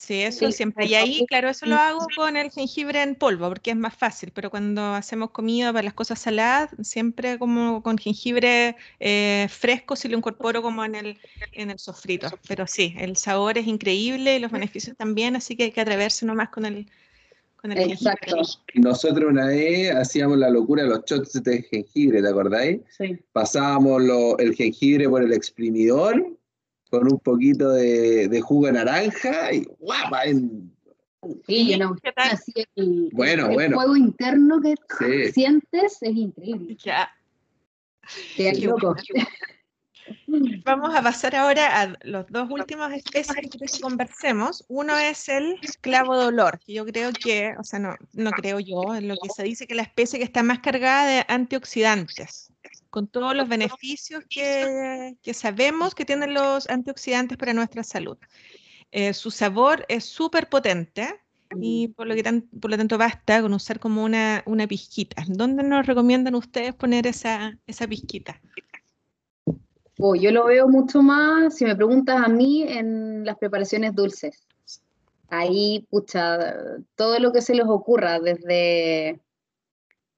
[0.00, 0.86] Sí, eso siempre.
[0.86, 4.32] Y ahí, claro, eso lo hago con el jengibre en polvo, porque es más fácil,
[4.34, 10.08] pero cuando hacemos comida para las cosas saladas, siempre como con jengibre eh, fresco, si
[10.08, 11.18] lo incorporo como en el,
[11.52, 12.30] en el sofrito.
[12.48, 16.24] Pero sí, el sabor es increíble y los beneficios también, así que hay que atreverse
[16.24, 16.86] nomás con el,
[17.56, 18.16] con el jengibre.
[18.76, 22.80] Nosotros una vez hacíamos la locura de los shots de jengibre, ¿te acordáis?
[22.96, 23.18] Sí.
[23.32, 24.02] Pasábamos
[24.38, 26.39] el jengibre por el exprimidor
[26.90, 30.72] con un poquito de, jugo de naranja y guapa en...
[31.46, 33.76] Sí, no, así el, bueno, el, bueno.
[33.76, 36.76] juego interno que sientes es increíble.
[36.82, 37.10] Ya.
[38.62, 38.96] loco.
[40.64, 44.64] Vamos a pasar ahora a los dos últimos especies que conversemos.
[44.68, 48.58] Uno es el clavo de olor, que yo creo que, o sea, no, no creo
[48.58, 52.50] yo, en lo que se dice que la especie que está más cargada de antioxidantes
[52.90, 58.18] con todos los beneficios que, sabemos que tienen los antioxidantes para nuestra salud.
[58.90, 61.20] Eh, su sabor es súper potente
[61.56, 65.24] y por lo, que por lo tanto basta con usar como una, una pizquita.
[65.28, 68.40] ¿Dónde nos recomiendan ustedes poner esa, esa pizquita?
[69.98, 74.46] Oh, yo lo veo mucho más, si me preguntas a mí, en las preparaciones dulces.
[75.28, 76.56] Ahí, pucha,
[76.96, 79.20] todo lo que se les ocurra, desde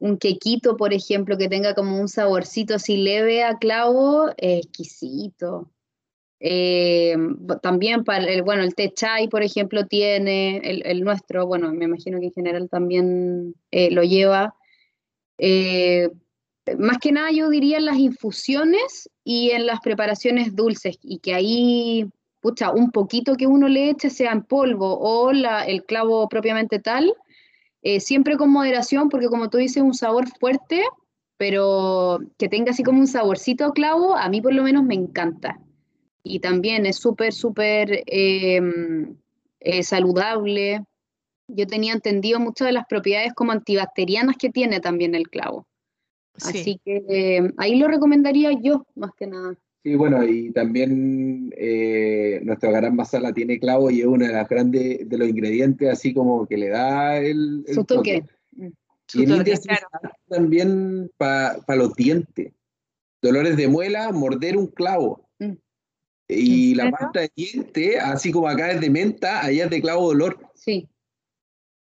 [0.02, 5.70] un quequito, por ejemplo, que tenga como un saborcito así leve a clavo, exquisito.
[6.40, 7.16] Eh,
[7.62, 12.18] también para el, bueno, el té chai, por ejemplo, tiene, el, nuestro, bueno, me imagino
[12.18, 14.56] que en general también eh, lo lleva.
[15.38, 16.08] Eh,
[16.78, 21.34] más que nada yo diría en las infusiones y en las preparaciones dulces, y que
[21.34, 26.28] ahí, pucha, un poquito que uno le eche, sea en polvo o la, el clavo
[26.28, 27.14] propiamente tal,
[27.82, 30.82] eh, siempre con moderación, porque como tú dices, un sabor fuerte,
[31.36, 35.58] pero que tenga así como un saborcito clavo, a mí por lo menos me encanta.
[36.22, 39.16] Y también es súper, súper em,
[39.58, 40.84] eh, saludable.
[41.48, 45.66] Yo tenía entendido muchas de las propiedades como antibacterianas que tiene también el clavo.
[46.34, 49.56] Así que em, ahí lo recomendaría yo, más que nada.
[49.82, 54.48] Sí, bueno, y también eh, nuestra gran masala tiene clavo y es uno de las
[54.48, 58.24] grandes de los ingredientes, así como que le da el, Su toque.
[58.52, 58.68] Mm.
[59.14, 59.58] Y en India
[60.28, 62.52] también para los dientes.
[63.20, 65.28] Dolores de muela, morder un clavo.
[65.40, 65.54] Mm.
[66.28, 70.06] Y la pasta de diente, así como acá es de menta, allá es de clavo
[70.06, 70.38] dolor.
[70.54, 70.88] Sí.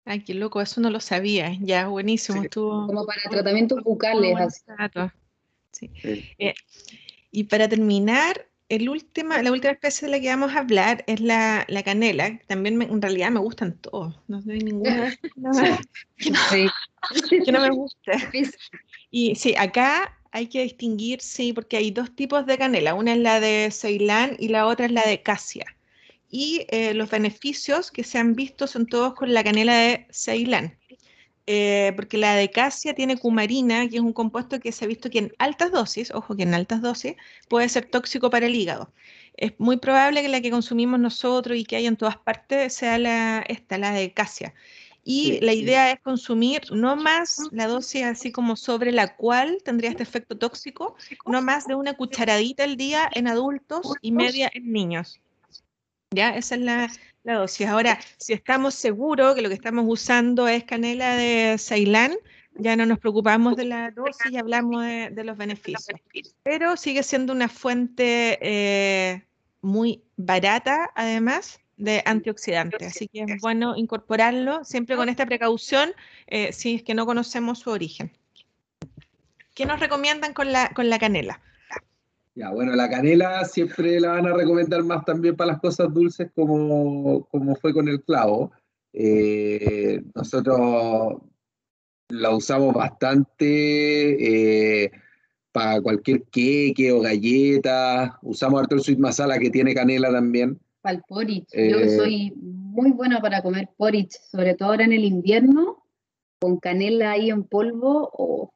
[0.06, 1.58] Ay, qué loco, eso no lo sabía.
[1.62, 2.44] Ya, buenísimo.
[2.54, 4.64] Como para tratamientos bucales.
[4.78, 5.02] Así.
[5.72, 5.92] Sí.
[6.38, 6.54] Eh,
[7.34, 11.20] y para terminar, el última, la última especie de la que vamos a hablar es
[11.20, 12.40] la, la canela.
[12.46, 14.20] También en realidad me gustan todos.
[14.28, 15.18] No hay ninguna
[16.18, 16.40] que, no,
[17.44, 18.12] que no me guste.
[19.10, 22.94] Y sí, acá hay que distinguir, sí, porque hay dos tipos de canela.
[22.94, 25.66] Una es la de Ceilán y la otra es la de Casia.
[26.30, 30.78] Y eh, los beneficios que se han visto son todos con la canela de Ceilán.
[31.46, 35.10] Eh, porque la de Casia tiene cumarina, que es un compuesto que se ha visto
[35.10, 37.16] que en altas dosis, ojo que en altas dosis,
[37.50, 38.94] puede ser tóxico para el hígado.
[39.36, 42.98] Es muy probable que la que consumimos nosotros y que hay en todas partes sea
[42.98, 44.54] la, esta, la de Casia.
[45.06, 49.90] Y la idea es consumir no más la dosis así como sobre la cual tendría
[49.90, 54.72] este efecto tóxico, no más de una cucharadita al día en adultos y media en
[54.72, 55.20] niños.
[56.12, 56.30] ¿Ya?
[56.38, 56.90] Esa es la,
[57.24, 57.68] dosis.
[57.68, 62.16] Ahora, si estamos seguros que lo que estamos usando es canela de Ceilán,
[62.56, 65.88] ya no nos preocupamos de la dosis y hablamos de, los beneficios.
[66.44, 69.24] Pero sigue siendo una fuente eh,
[69.62, 75.94] muy barata, además, de antioxidantes, así que es bueno incorporarlo siempre con esta precaución
[76.28, 78.12] eh, si es que no conocemos su origen.
[79.56, 81.42] ¿Qué nos recomiendan con la, con la canela?
[82.36, 86.32] Ya, bueno, la canela siempre la van a recomendar más también para las cosas dulces
[86.34, 88.52] como, como fue con el clavo.
[88.92, 91.22] Eh, nosotros
[92.10, 94.92] la usamos bastante eh,
[95.52, 98.18] para cualquier queque o galleta.
[98.24, 100.60] Usamos harto el sweet masala que tiene canela también.
[100.82, 101.48] Para el porridge.
[101.54, 105.86] Yo eh, soy muy buena para comer porridge, sobre todo ahora en el invierno,
[106.40, 108.54] con canela ahí en polvo o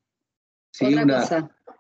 [0.72, 1.24] sí, una,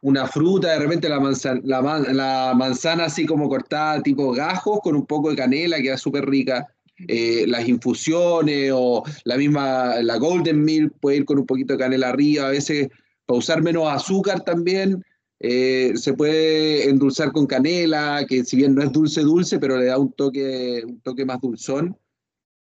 [0.01, 5.05] Una fruta, de repente la manzana, la, manzana así como cortada tipo gajos con un
[5.05, 6.67] poco de canela, queda súper rica.
[7.07, 11.79] Eh, las infusiones o la misma, la Golden Milk puede ir con un poquito de
[11.79, 12.89] canela arriba, a veces
[13.27, 15.03] para usar menos azúcar también,
[15.39, 19.85] eh, se puede endulzar con canela, que si bien no es dulce dulce, pero le
[19.85, 21.95] da un toque, un toque más dulzón.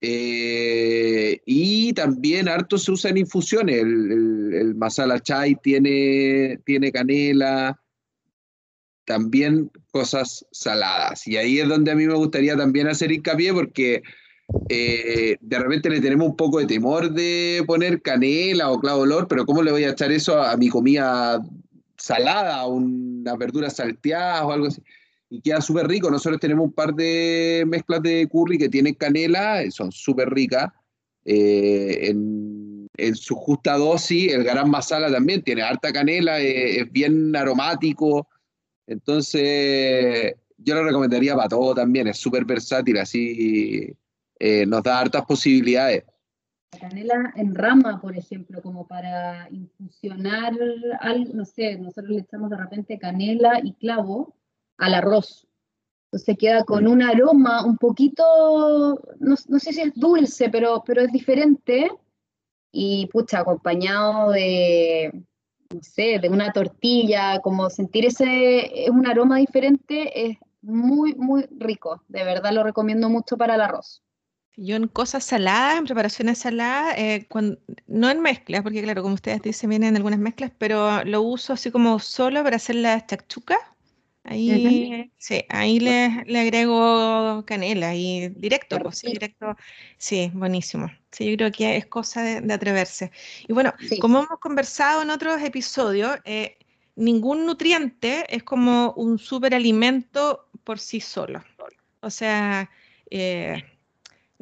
[0.05, 3.78] Eh, y también harto se usa en infusiones.
[3.78, 7.80] El, masala chai tiene, tiene canela,
[9.05, 11.26] también cosas saladas.
[11.26, 14.03] Y ahí es donde a mí me gustaría también hacer hincapié porque
[14.68, 19.28] eh, de repente le tenemos un poco de temor de poner canela o clavo olor,
[19.28, 21.40] pero ¿cómo le voy a echar eso a mi comida
[21.96, 24.82] salada, una verdura salteada o algo así.
[25.33, 26.11] Y queda súper rico.
[26.11, 30.70] Nosotros tenemos un par de mezclas de curry que tienen canela, son súper ricas.
[31.24, 37.35] Eh, en, su justa dosis, el garam masala también tiene harta canela, eh, es bien
[37.35, 38.28] aromático.
[38.87, 43.91] Entonces, yo lo recomendaría para todo también, es súper versátil, así
[44.39, 46.05] eh, nos da hartas posibilidades
[46.78, 50.55] canela en rama, por ejemplo, como para infusionar
[51.01, 54.35] algo, no sé, nosotros le echamos de repente canela y clavo
[54.79, 55.47] al arroz.
[56.07, 61.11] Entonces queda con un aroma un poquito, no, sé si es dulce, pero, pero es
[61.11, 61.91] diferente.
[62.70, 65.11] Y pucha, acompañado de,
[65.73, 72.03] no sé, de una tortilla, como sentir ese, un aroma diferente, es muy, muy rico.
[72.09, 74.03] De verdad lo recomiendo mucho para el arroz.
[74.57, 77.27] Yo en cosas saladas, en preparaciones saladas, eh,
[77.87, 81.70] no en mezclas, porque claro, como ustedes dicen, vienen algunas mezclas, pero lo uso así
[81.70, 83.59] como solo para hacer las chachucas.
[84.25, 89.57] Ahí, sí, ahí le, agrego canela y directo, pues sí, directo,
[89.99, 90.91] sí, buenísimo.
[91.11, 93.11] Sí, yo creo que es cosa de, atreverse.
[93.49, 96.57] Y bueno, como hemos conversado en otros episodios, eh,
[96.95, 101.43] ningún nutriente es como un superalimento por sí solo.
[102.01, 102.70] O sea,
[103.11, 103.62] eh,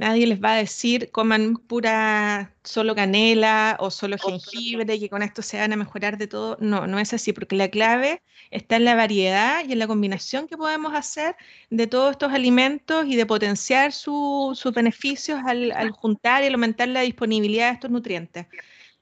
[0.00, 5.22] Nadie les va a decir coman pura solo canela o solo jengibre y que con
[5.22, 6.56] esto se van a mejorar de todo.
[6.58, 10.48] No, no es así, porque la clave está en la variedad y en la combinación
[10.48, 11.36] que podemos hacer
[11.68, 17.02] de todos estos alimentos y de potenciar sus beneficios al, al juntar y aumentar la
[17.02, 18.46] disponibilidad de estos nutrientes.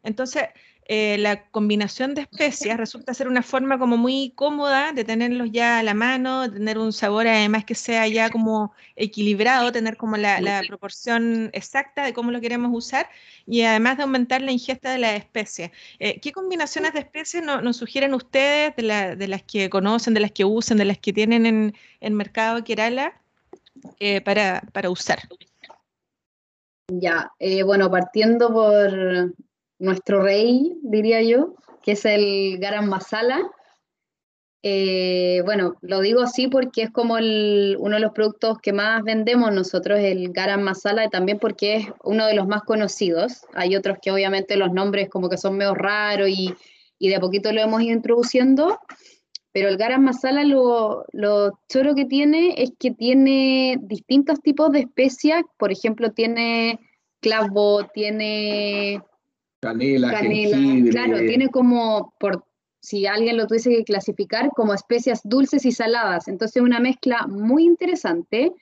[0.03, 0.49] Entonces,
[0.91, 5.79] eh, la combinación de especias resulta ser una forma como muy cómoda de tenerlos ya
[5.79, 10.63] a la mano, tener un sabor además que sea ya como equilibrado, tener como la,
[10.67, 13.07] proporción exacta de cómo lo queremos usar
[13.47, 15.73] y además de aumentar la ingesta de las especias.
[15.99, 20.47] Eh, ¿Qué combinaciones de especies nos sugieren ustedes de, las que conocen, de las que
[20.47, 23.21] usan, de las que tienen en el mercado Kerala
[24.01, 25.19] eh, para, para usar?
[26.91, 27.31] Ya,
[27.67, 29.35] bueno, partiendo por
[29.79, 33.51] nuestro rey, diría yo, que es el garam masala.
[34.63, 39.53] Eh, bueno, lo digo así porque es como uno de los productos que más vendemos
[39.53, 43.47] nosotros, el garam masala, y también porque es uno de los más conocidos.
[43.55, 46.55] Hay otros que obviamente los nombres como que son medio raros y,
[46.99, 48.81] y de a poquito lo hemos ido introduciendo.
[49.53, 54.81] Pero el garam masala lo, lo choro que tiene es que tiene distintos tipos de
[54.81, 55.43] especias.
[55.57, 56.79] Por ejemplo, tiene
[57.21, 59.03] clavo, tiene
[59.61, 60.57] Canela, canela.
[60.57, 60.91] jengibre.
[60.91, 62.45] Claro, tiene como, por
[62.81, 66.29] si alguien lo tuviese que clasificar, como especias dulces y saladas.
[66.29, 68.53] Entonces, una mezcla muy interesante.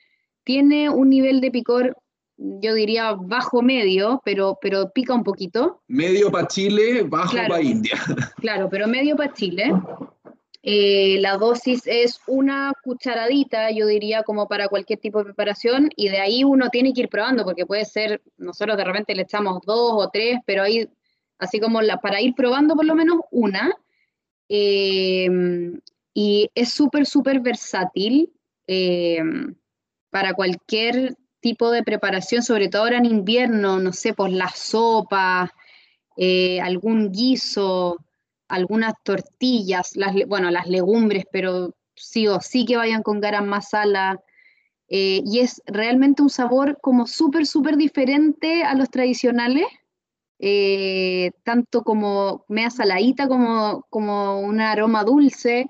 [0.43, 1.97] Tiene un nivel de picor,
[2.37, 5.81] yo diría bajo medio, pero, pero pica un poquito.
[5.87, 7.49] Medio para Chile, bajo Claro.
[7.49, 7.97] para India.
[8.37, 9.71] Claro, pero medio para Chile.
[10.69, 16.09] Eh, la dosis es una cucharadita, yo diría, como para cualquier tipo de preparación, y
[16.09, 19.61] de ahí uno tiene que ir probando, porque puede ser, nosotros de repente le echamos
[19.65, 20.89] dos o tres, pero ahí,
[21.39, 23.73] así como la, para ir probando por lo menos una.
[24.49, 25.29] Eh,
[26.13, 28.33] y es súper, súper versátil
[28.67, 29.23] eh,
[30.09, 35.49] para cualquier tipo de preparación, sobre todo ahora en invierno, no sé, pues las sopas,
[36.17, 37.99] eh, algún guiso,
[38.47, 44.19] algunas tortillas, las, bueno, las legumbres, pero sí o sí que vayan con garam masala.
[44.89, 49.65] eh, y es realmente un sabor como súper, súper diferente a los tradicionales,
[50.39, 55.67] eh, tanto como media saladita como, como un aroma dulce.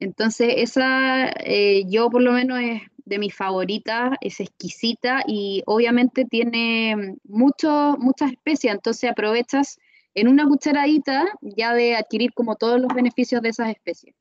[0.00, 6.24] Entonces, esa eh, yo por lo menos es de mis favoritas, es exquisita y obviamente
[6.24, 9.78] tiene mucho, muchas especias, entonces aprovechas
[10.14, 14.14] en una cucharadita ya de adquirir como todos los beneficios de esas especies.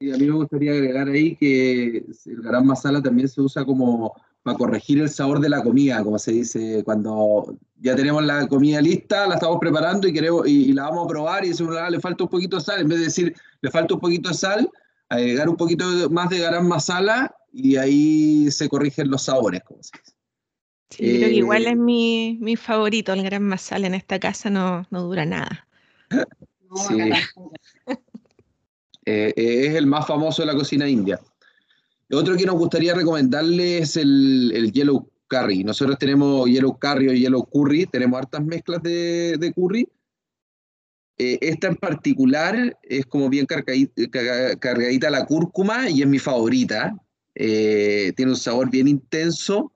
[0.00, 4.14] Y a mí me gustaría agregar ahí que el garam masala también se usa como
[4.42, 8.80] para corregir el sabor de la comida, como se dice, cuando ya tenemos la comida
[8.82, 11.98] lista, la estamos preparando y, queremos, y, la vamos a probar y decimos, "Ah, le
[11.98, 14.70] falta un poquito de sal, en vez de decir, le falta un poquito de sal,
[15.08, 19.96] agregar un poquito más de garam masala y ahí se corrigen los sabores, como se
[19.98, 20.13] dice.
[20.96, 24.48] Sí, creo que igual Eh, es mi, mi favorito, el gran masala en esta casa
[24.50, 25.66] no, no dura nada.
[26.88, 26.96] Sí.
[29.06, 31.20] Eh, eh, es el más famoso de la cocina india.
[32.10, 35.62] Otro que nos gustaría recomendarle es el, el yellow curry.
[35.62, 39.86] Nosotros tenemos yellow curry o yellow curry, tenemos hartas mezclas de, de curry.
[41.18, 46.18] Eh, esta en particular es como bien cargadita, carga- cargadita la cúrcuma y es mi
[46.18, 46.96] favorita.
[47.34, 49.70] Eh, tiene un sabor bien intenso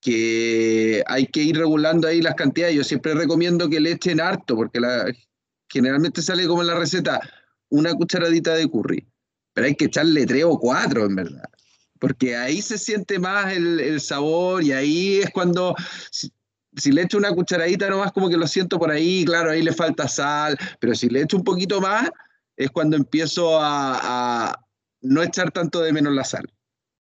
[0.00, 2.74] que hay que ir regulando ahí las cantidades.
[2.76, 5.12] Yo siempre recomiendo que le echen harto porque la,
[5.68, 7.20] generalmente sale como en la receta
[7.68, 9.06] una cucharadita de curry,
[9.52, 11.44] pero hay que echarle tres o cuatro en verdad,
[11.98, 15.74] porque ahí se siente más el, el sabor y ahí es cuando,
[16.10, 16.32] si,
[16.76, 19.72] si le echo una cucharadita nomás como que lo siento por ahí, claro, ahí le
[19.72, 22.10] falta sal, pero si le echo un poquito más
[22.56, 24.66] es cuando empiezo a, a
[25.02, 26.44] no echar tanto de menos la sal.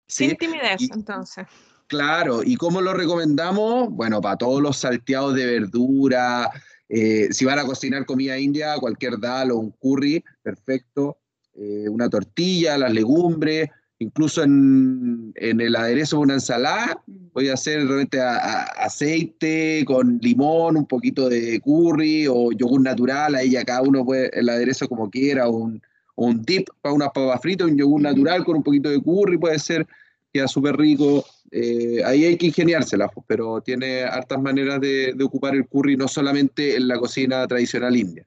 [0.07, 1.47] Sin timidez, y- entonces.
[1.89, 3.89] Claro, ¿y cómo lo recomendamos?
[3.89, 6.51] Bueno, para todos los salteados de verdura,
[6.87, 11.17] eh, si van a cocinar comida india, cualquier dal o un curry, perfecto.
[11.55, 17.01] Eh, una tortilla, las legumbres, incluso en, en el aderezo de una ensalada,
[17.33, 22.81] voy a hacer realmente a- a- aceite con limón, un poquito de curry o yogur
[22.81, 25.81] natural, ahí ya cada uno puede el aderezo como quiera, o un,
[26.15, 28.03] un dip para unas papas fritas, un yogur Ujú.
[28.03, 29.87] natural con un poquito de curry, puede ser,
[30.31, 31.25] queda súper rico.
[31.51, 36.07] Eh, ahí hay que ingeniársela, pues, pero tiene hartas maneras de, ocupar el curry, no
[36.07, 38.25] solamente en la cocina tradicional india.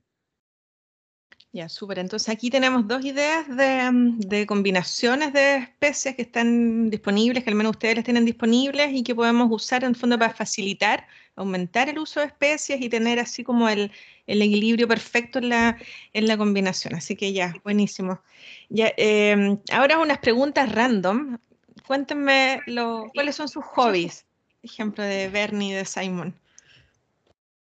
[1.54, 1.98] Ya, súper.
[1.98, 7.56] Entonces aquí tenemos dos ideas de, mm, combinaciones de especies que están disponibles, que al
[7.56, 11.06] menos ustedes las tienen disponibles y que podemos usar en el fondo para facilitar,
[11.36, 13.92] aumentar el uso de especies y tener así como el,
[14.26, 16.94] equilibrio perfecto en la, combinación.
[16.94, 18.22] Así que ya, buenísimo.
[18.70, 21.36] Ya, em, ahora unas preguntas random.
[21.86, 24.24] Cuéntenme lo- cuáles son sus hobbies.
[24.62, 26.34] Ejemplo de Bernie y de Simon.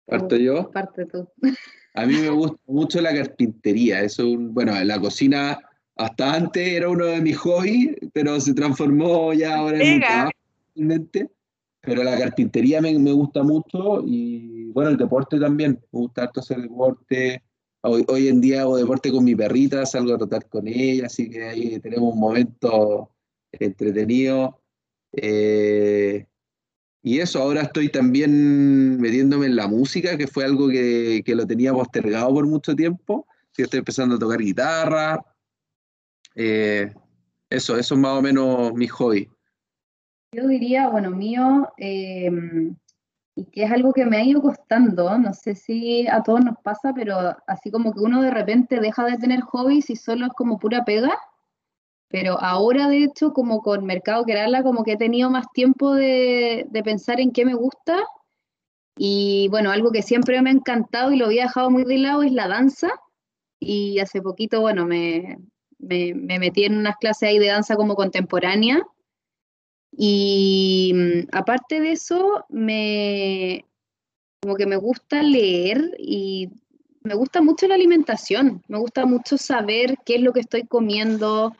[0.06, 0.70] ¿Parto yo?
[0.70, 1.26] Parte tú.
[1.94, 4.00] A mí me gusta mucho la carpintería.
[4.02, 5.58] Eso, es un- bueno, la cocina
[5.96, 10.06] hasta antes era uno de mis hobbies, pero se transformó ya ahora en mi Pega.
[10.74, 11.18] trabajo.
[11.84, 15.80] Pero la carpintería me, me gusta mucho y bueno, el deporte también.
[15.92, 17.42] Me gusta harto hacer deporte.
[17.82, 21.28] Hoy, hoy en día hago deporte con mi perrita, salgo a trotar con ella, así
[21.28, 23.10] que ahí tenemos un momento
[23.52, 24.60] entretenido.
[25.12, 26.26] Eh,
[27.02, 31.46] y eso, ahora estoy también metiéndome en la música, que fue algo que, que lo
[31.46, 33.26] tenía postergado por mucho tiempo.
[33.50, 35.24] Sí, estoy empezando a tocar guitarra.
[36.34, 36.92] Eh,
[37.50, 39.28] eso, eso es más o menos mi hobby.
[40.34, 42.30] Yo diría, bueno, mío, eh,
[43.34, 46.56] y que es algo que me ha ido costando, no sé si a todos nos
[46.62, 50.32] pasa, pero así como que uno de repente deja de tener hobbies y solo es
[50.32, 51.18] como pura pega,
[52.12, 56.66] pero ahora de hecho como con Mercado Kerala como que he tenido más tiempo de,
[56.70, 58.04] de pensar en qué me gusta
[58.96, 62.22] Y bueno, algo que siempre me ha encantado y lo había dejado muy de lado
[62.22, 62.90] es la danza.
[63.58, 65.38] Y hace poquito, bueno, me,
[65.78, 68.82] me, metí en unas clases ahí de danza como contemporánea.
[69.96, 73.64] Y mm, aparte de eso, me,
[74.42, 76.50] como que me gusta leer y
[77.02, 81.54] me gusta mucho la alimentación, me gusta mucho saber qué es lo que estoy comiendo,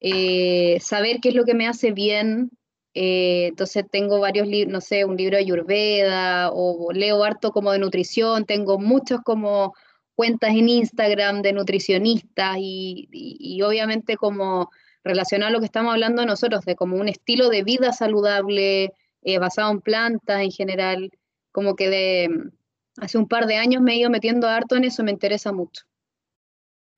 [0.00, 2.50] eh, saber qué es lo que me hace bien,
[2.94, 7.72] eh, entonces tengo varios libros, no sé, un libro de Ayurveda o leo harto como
[7.72, 9.74] de nutrición, tengo muchos como
[10.14, 14.70] cuentas en Instagram de nutricionistas y, obviamente como
[15.04, 18.92] relacionado a lo que estamos hablando nosotros, de como un estilo de vida saludable
[19.22, 21.10] eh, basado en plantas en general,
[21.52, 22.50] como que de
[22.98, 25.84] hace un par de años me he ido metiendo harto en eso, me interesa mucho.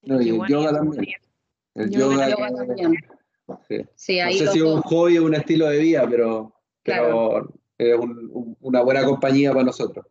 [0.02, 1.16] No, y el yoga también.
[1.78, 2.94] El yoga, también.
[3.96, 4.18] Sí.
[4.18, 6.52] no sé si es un hobby o un estilo de vida, pero,
[7.78, 7.96] es
[8.60, 10.04] una buena compañía para nosotros.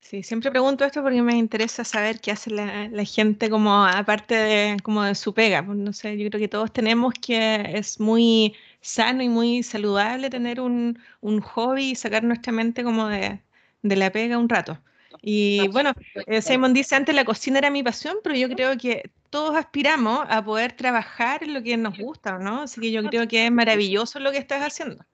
[0.00, 4.76] Sí, siempre pregunto esto porque me interesa saber qué hace la, gente como aparte de,
[4.82, 5.64] como de su pega.
[5.64, 10.30] Pues, no sé, yo creo que todos tenemos que es muy sano y muy saludable
[10.30, 10.98] tener un,
[11.42, 13.42] hobby y sacar nuestra mente como de,
[13.82, 14.78] de la pega un rato.
[15.22, 15.92] Y bueno,
[16.26, 20.26] eh, Simon dice antes la cocina era mi pasión, pero yo creo que todos aspiramos
[20.28, 22.62] a poder trabajar en lo que nos gusta, ¿no?
[22.62, 25.04] Así que yo creo que es maravilloso lo que estás haciendo.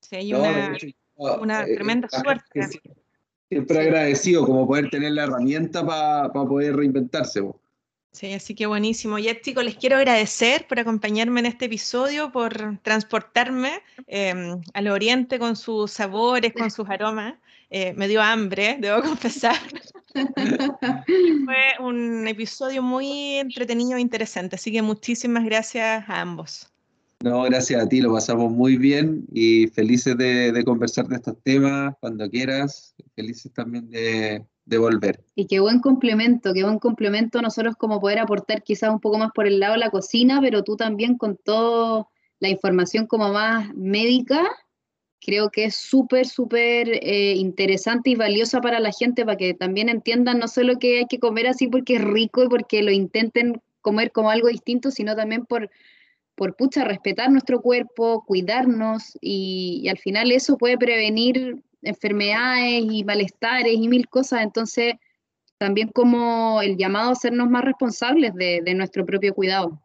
[0.00, 2.68] Sí, hay una, eh, tremenda suerte.
[3.48, 7.42] Siempre agradecido como poder tener la herramienta para poder reinventarse.
[8.12, 9.18] Sí, así que buenísimo.
[9.18, 15.38] Y chicos, les quiero agradecer por acompañarme en este episodio, por transportarme em, al oriente
[15.38, 17.34] con sus sabores, con sus aromas.
[17.70, 19.56] Eh, me dio hambre, debo confesar.
[20.12, 26.66] Fue un episodio muy entretenido e interesante, así que muchísimas gracias a ambos.
[27.22, 31.94] No, gracias a ti, lo pasamos muy bien y felices de, conversar de estos temas
[32.00, 35.22] cuando quieras, felices también de, de, volver.
[35.34, 39.32] Y qué buen complemento, qué buen complemento nosotros como poder aportar quizás un poco más
[39.34, 42.08] por el lado de la cocina, pero tú también con toda
[42.38, 44.42] la información como más médica
[45.20, 49.88] creo que es súper, súper eh, interesante y valiosa para la gente, para que también
[49.88, 53.60] entiendan no solo que hay que comer así porque es rico y porque lo intenten
[53.80, 55.70] comer como algo distinto, sino también por,
[56.34, 63.74] por pucha, respetar nuestro cuerpo, cuidarnos y, al final eso puede prevenir enfermedades y malestares
[63.74, 64.42] y mil cosas.
[64.42, 64.94] Entonces,
[65.58, 69.80] también como el llamado a sernos más responsables de nuestro propio cuidado.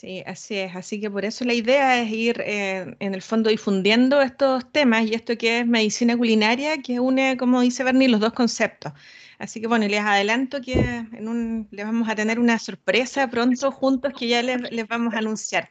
[0.00, 0.74] Sí, así es.
[0.74, 5.04] Así que por eso la idea es ir eh, en el fondo difundiendo estos temas
[5.04, 8.94] y esto que es medicina culinaria, que une, como dice Bernie, los dos conceptos.
[9.38, 14.14] Así que bueno, les adelanto que en les vamos a tener una sorpresa pronto juntos
[14.18, 15.68] que ya les, les vamos a anunciar.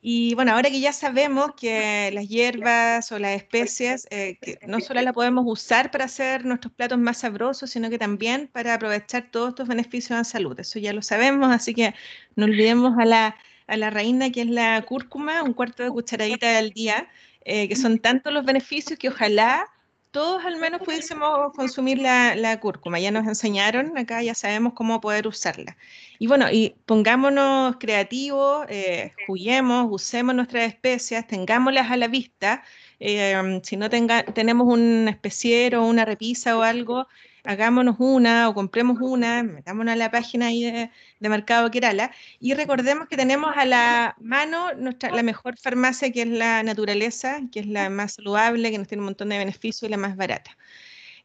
[0.00, 4.78] Y bueno, ahora que ya sabemos que las hierbas o las especies, eh, que no
[4.80, 9.30] solo las podemos usar para hacer nuestros platos más sabrosos, sino que también para aprovechar
[9.32, 10.60] todos estos beneficios en salud.
[10.60, 11.92] Eso ya lo sabemos, así que
[12.36, 13.36] no olvidemos a la
[13.66, 17.08] a la reina, que es la cúrcuma, un cuarto de cucharadita al día,
[17.44, 19.66] eh, que son tantos los beneficios que ojalá
[20.14, 23.00] todos al menos pudiésemos consumir la, cúrcuma.
[23.00, 25.76] Ya nos enseñaron acá, ya sabemos cómo poder usarla.
[26.20, 32.62] Y bueno, y pongámonos creativos, eh, juguemos, usemos nuestras especias, tengámoslas a la vista.
[33.00, 37.08] Eh, si no tenga, tenemos un especiero, una repisa o algo,
[37.44, 40.90] hagámonos una o compremos una, metámonos a la página ahí de,
[41.20, 46.28] Mercado Kerala y recordemos que tenemos a la mano nuestra, la mejor farmacia que es
[46.28, 49.88] la naturaleza, que es la más saludable, que nos tiene un montón de beneficios y
[49.88, 50.56] la más barata.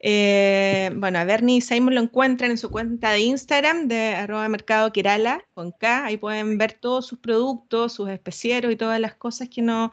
[0.01, 4.47] Eh, bueno, a Bernie y Simon lo encuentran en su cuenta de Instagram de arroba
[4.47, 6.05] mercado Kerala con K.
[6.05, 9.91] Ahí pueden ver todos sus productos, sus especieros y todas las cosas que nos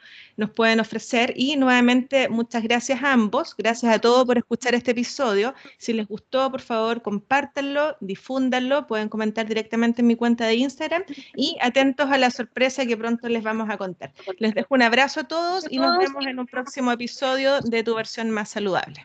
[0.55, 1.33] pueden ofrecer.
[1.37, 3.55] Y nuevamente, muchas gracias a ambos.
[3.57, 5.55] Gracias a todos por escuchar este episodio.
[5.79, 8.87] Si les gustó, por favor, compártanlo, difúndanlo.
[8.87, 11.03] Pueden comentar directamente en mi cuenta de Instagram
[11.35, 14.13] y atentos a la sorpresa que pronto les vamos a contar.
[14.39, 17.95] Les dejo un abrazo a todos y nos vemos en un próximo episodio de Tu
[17.95, 19.05] versión más saludable.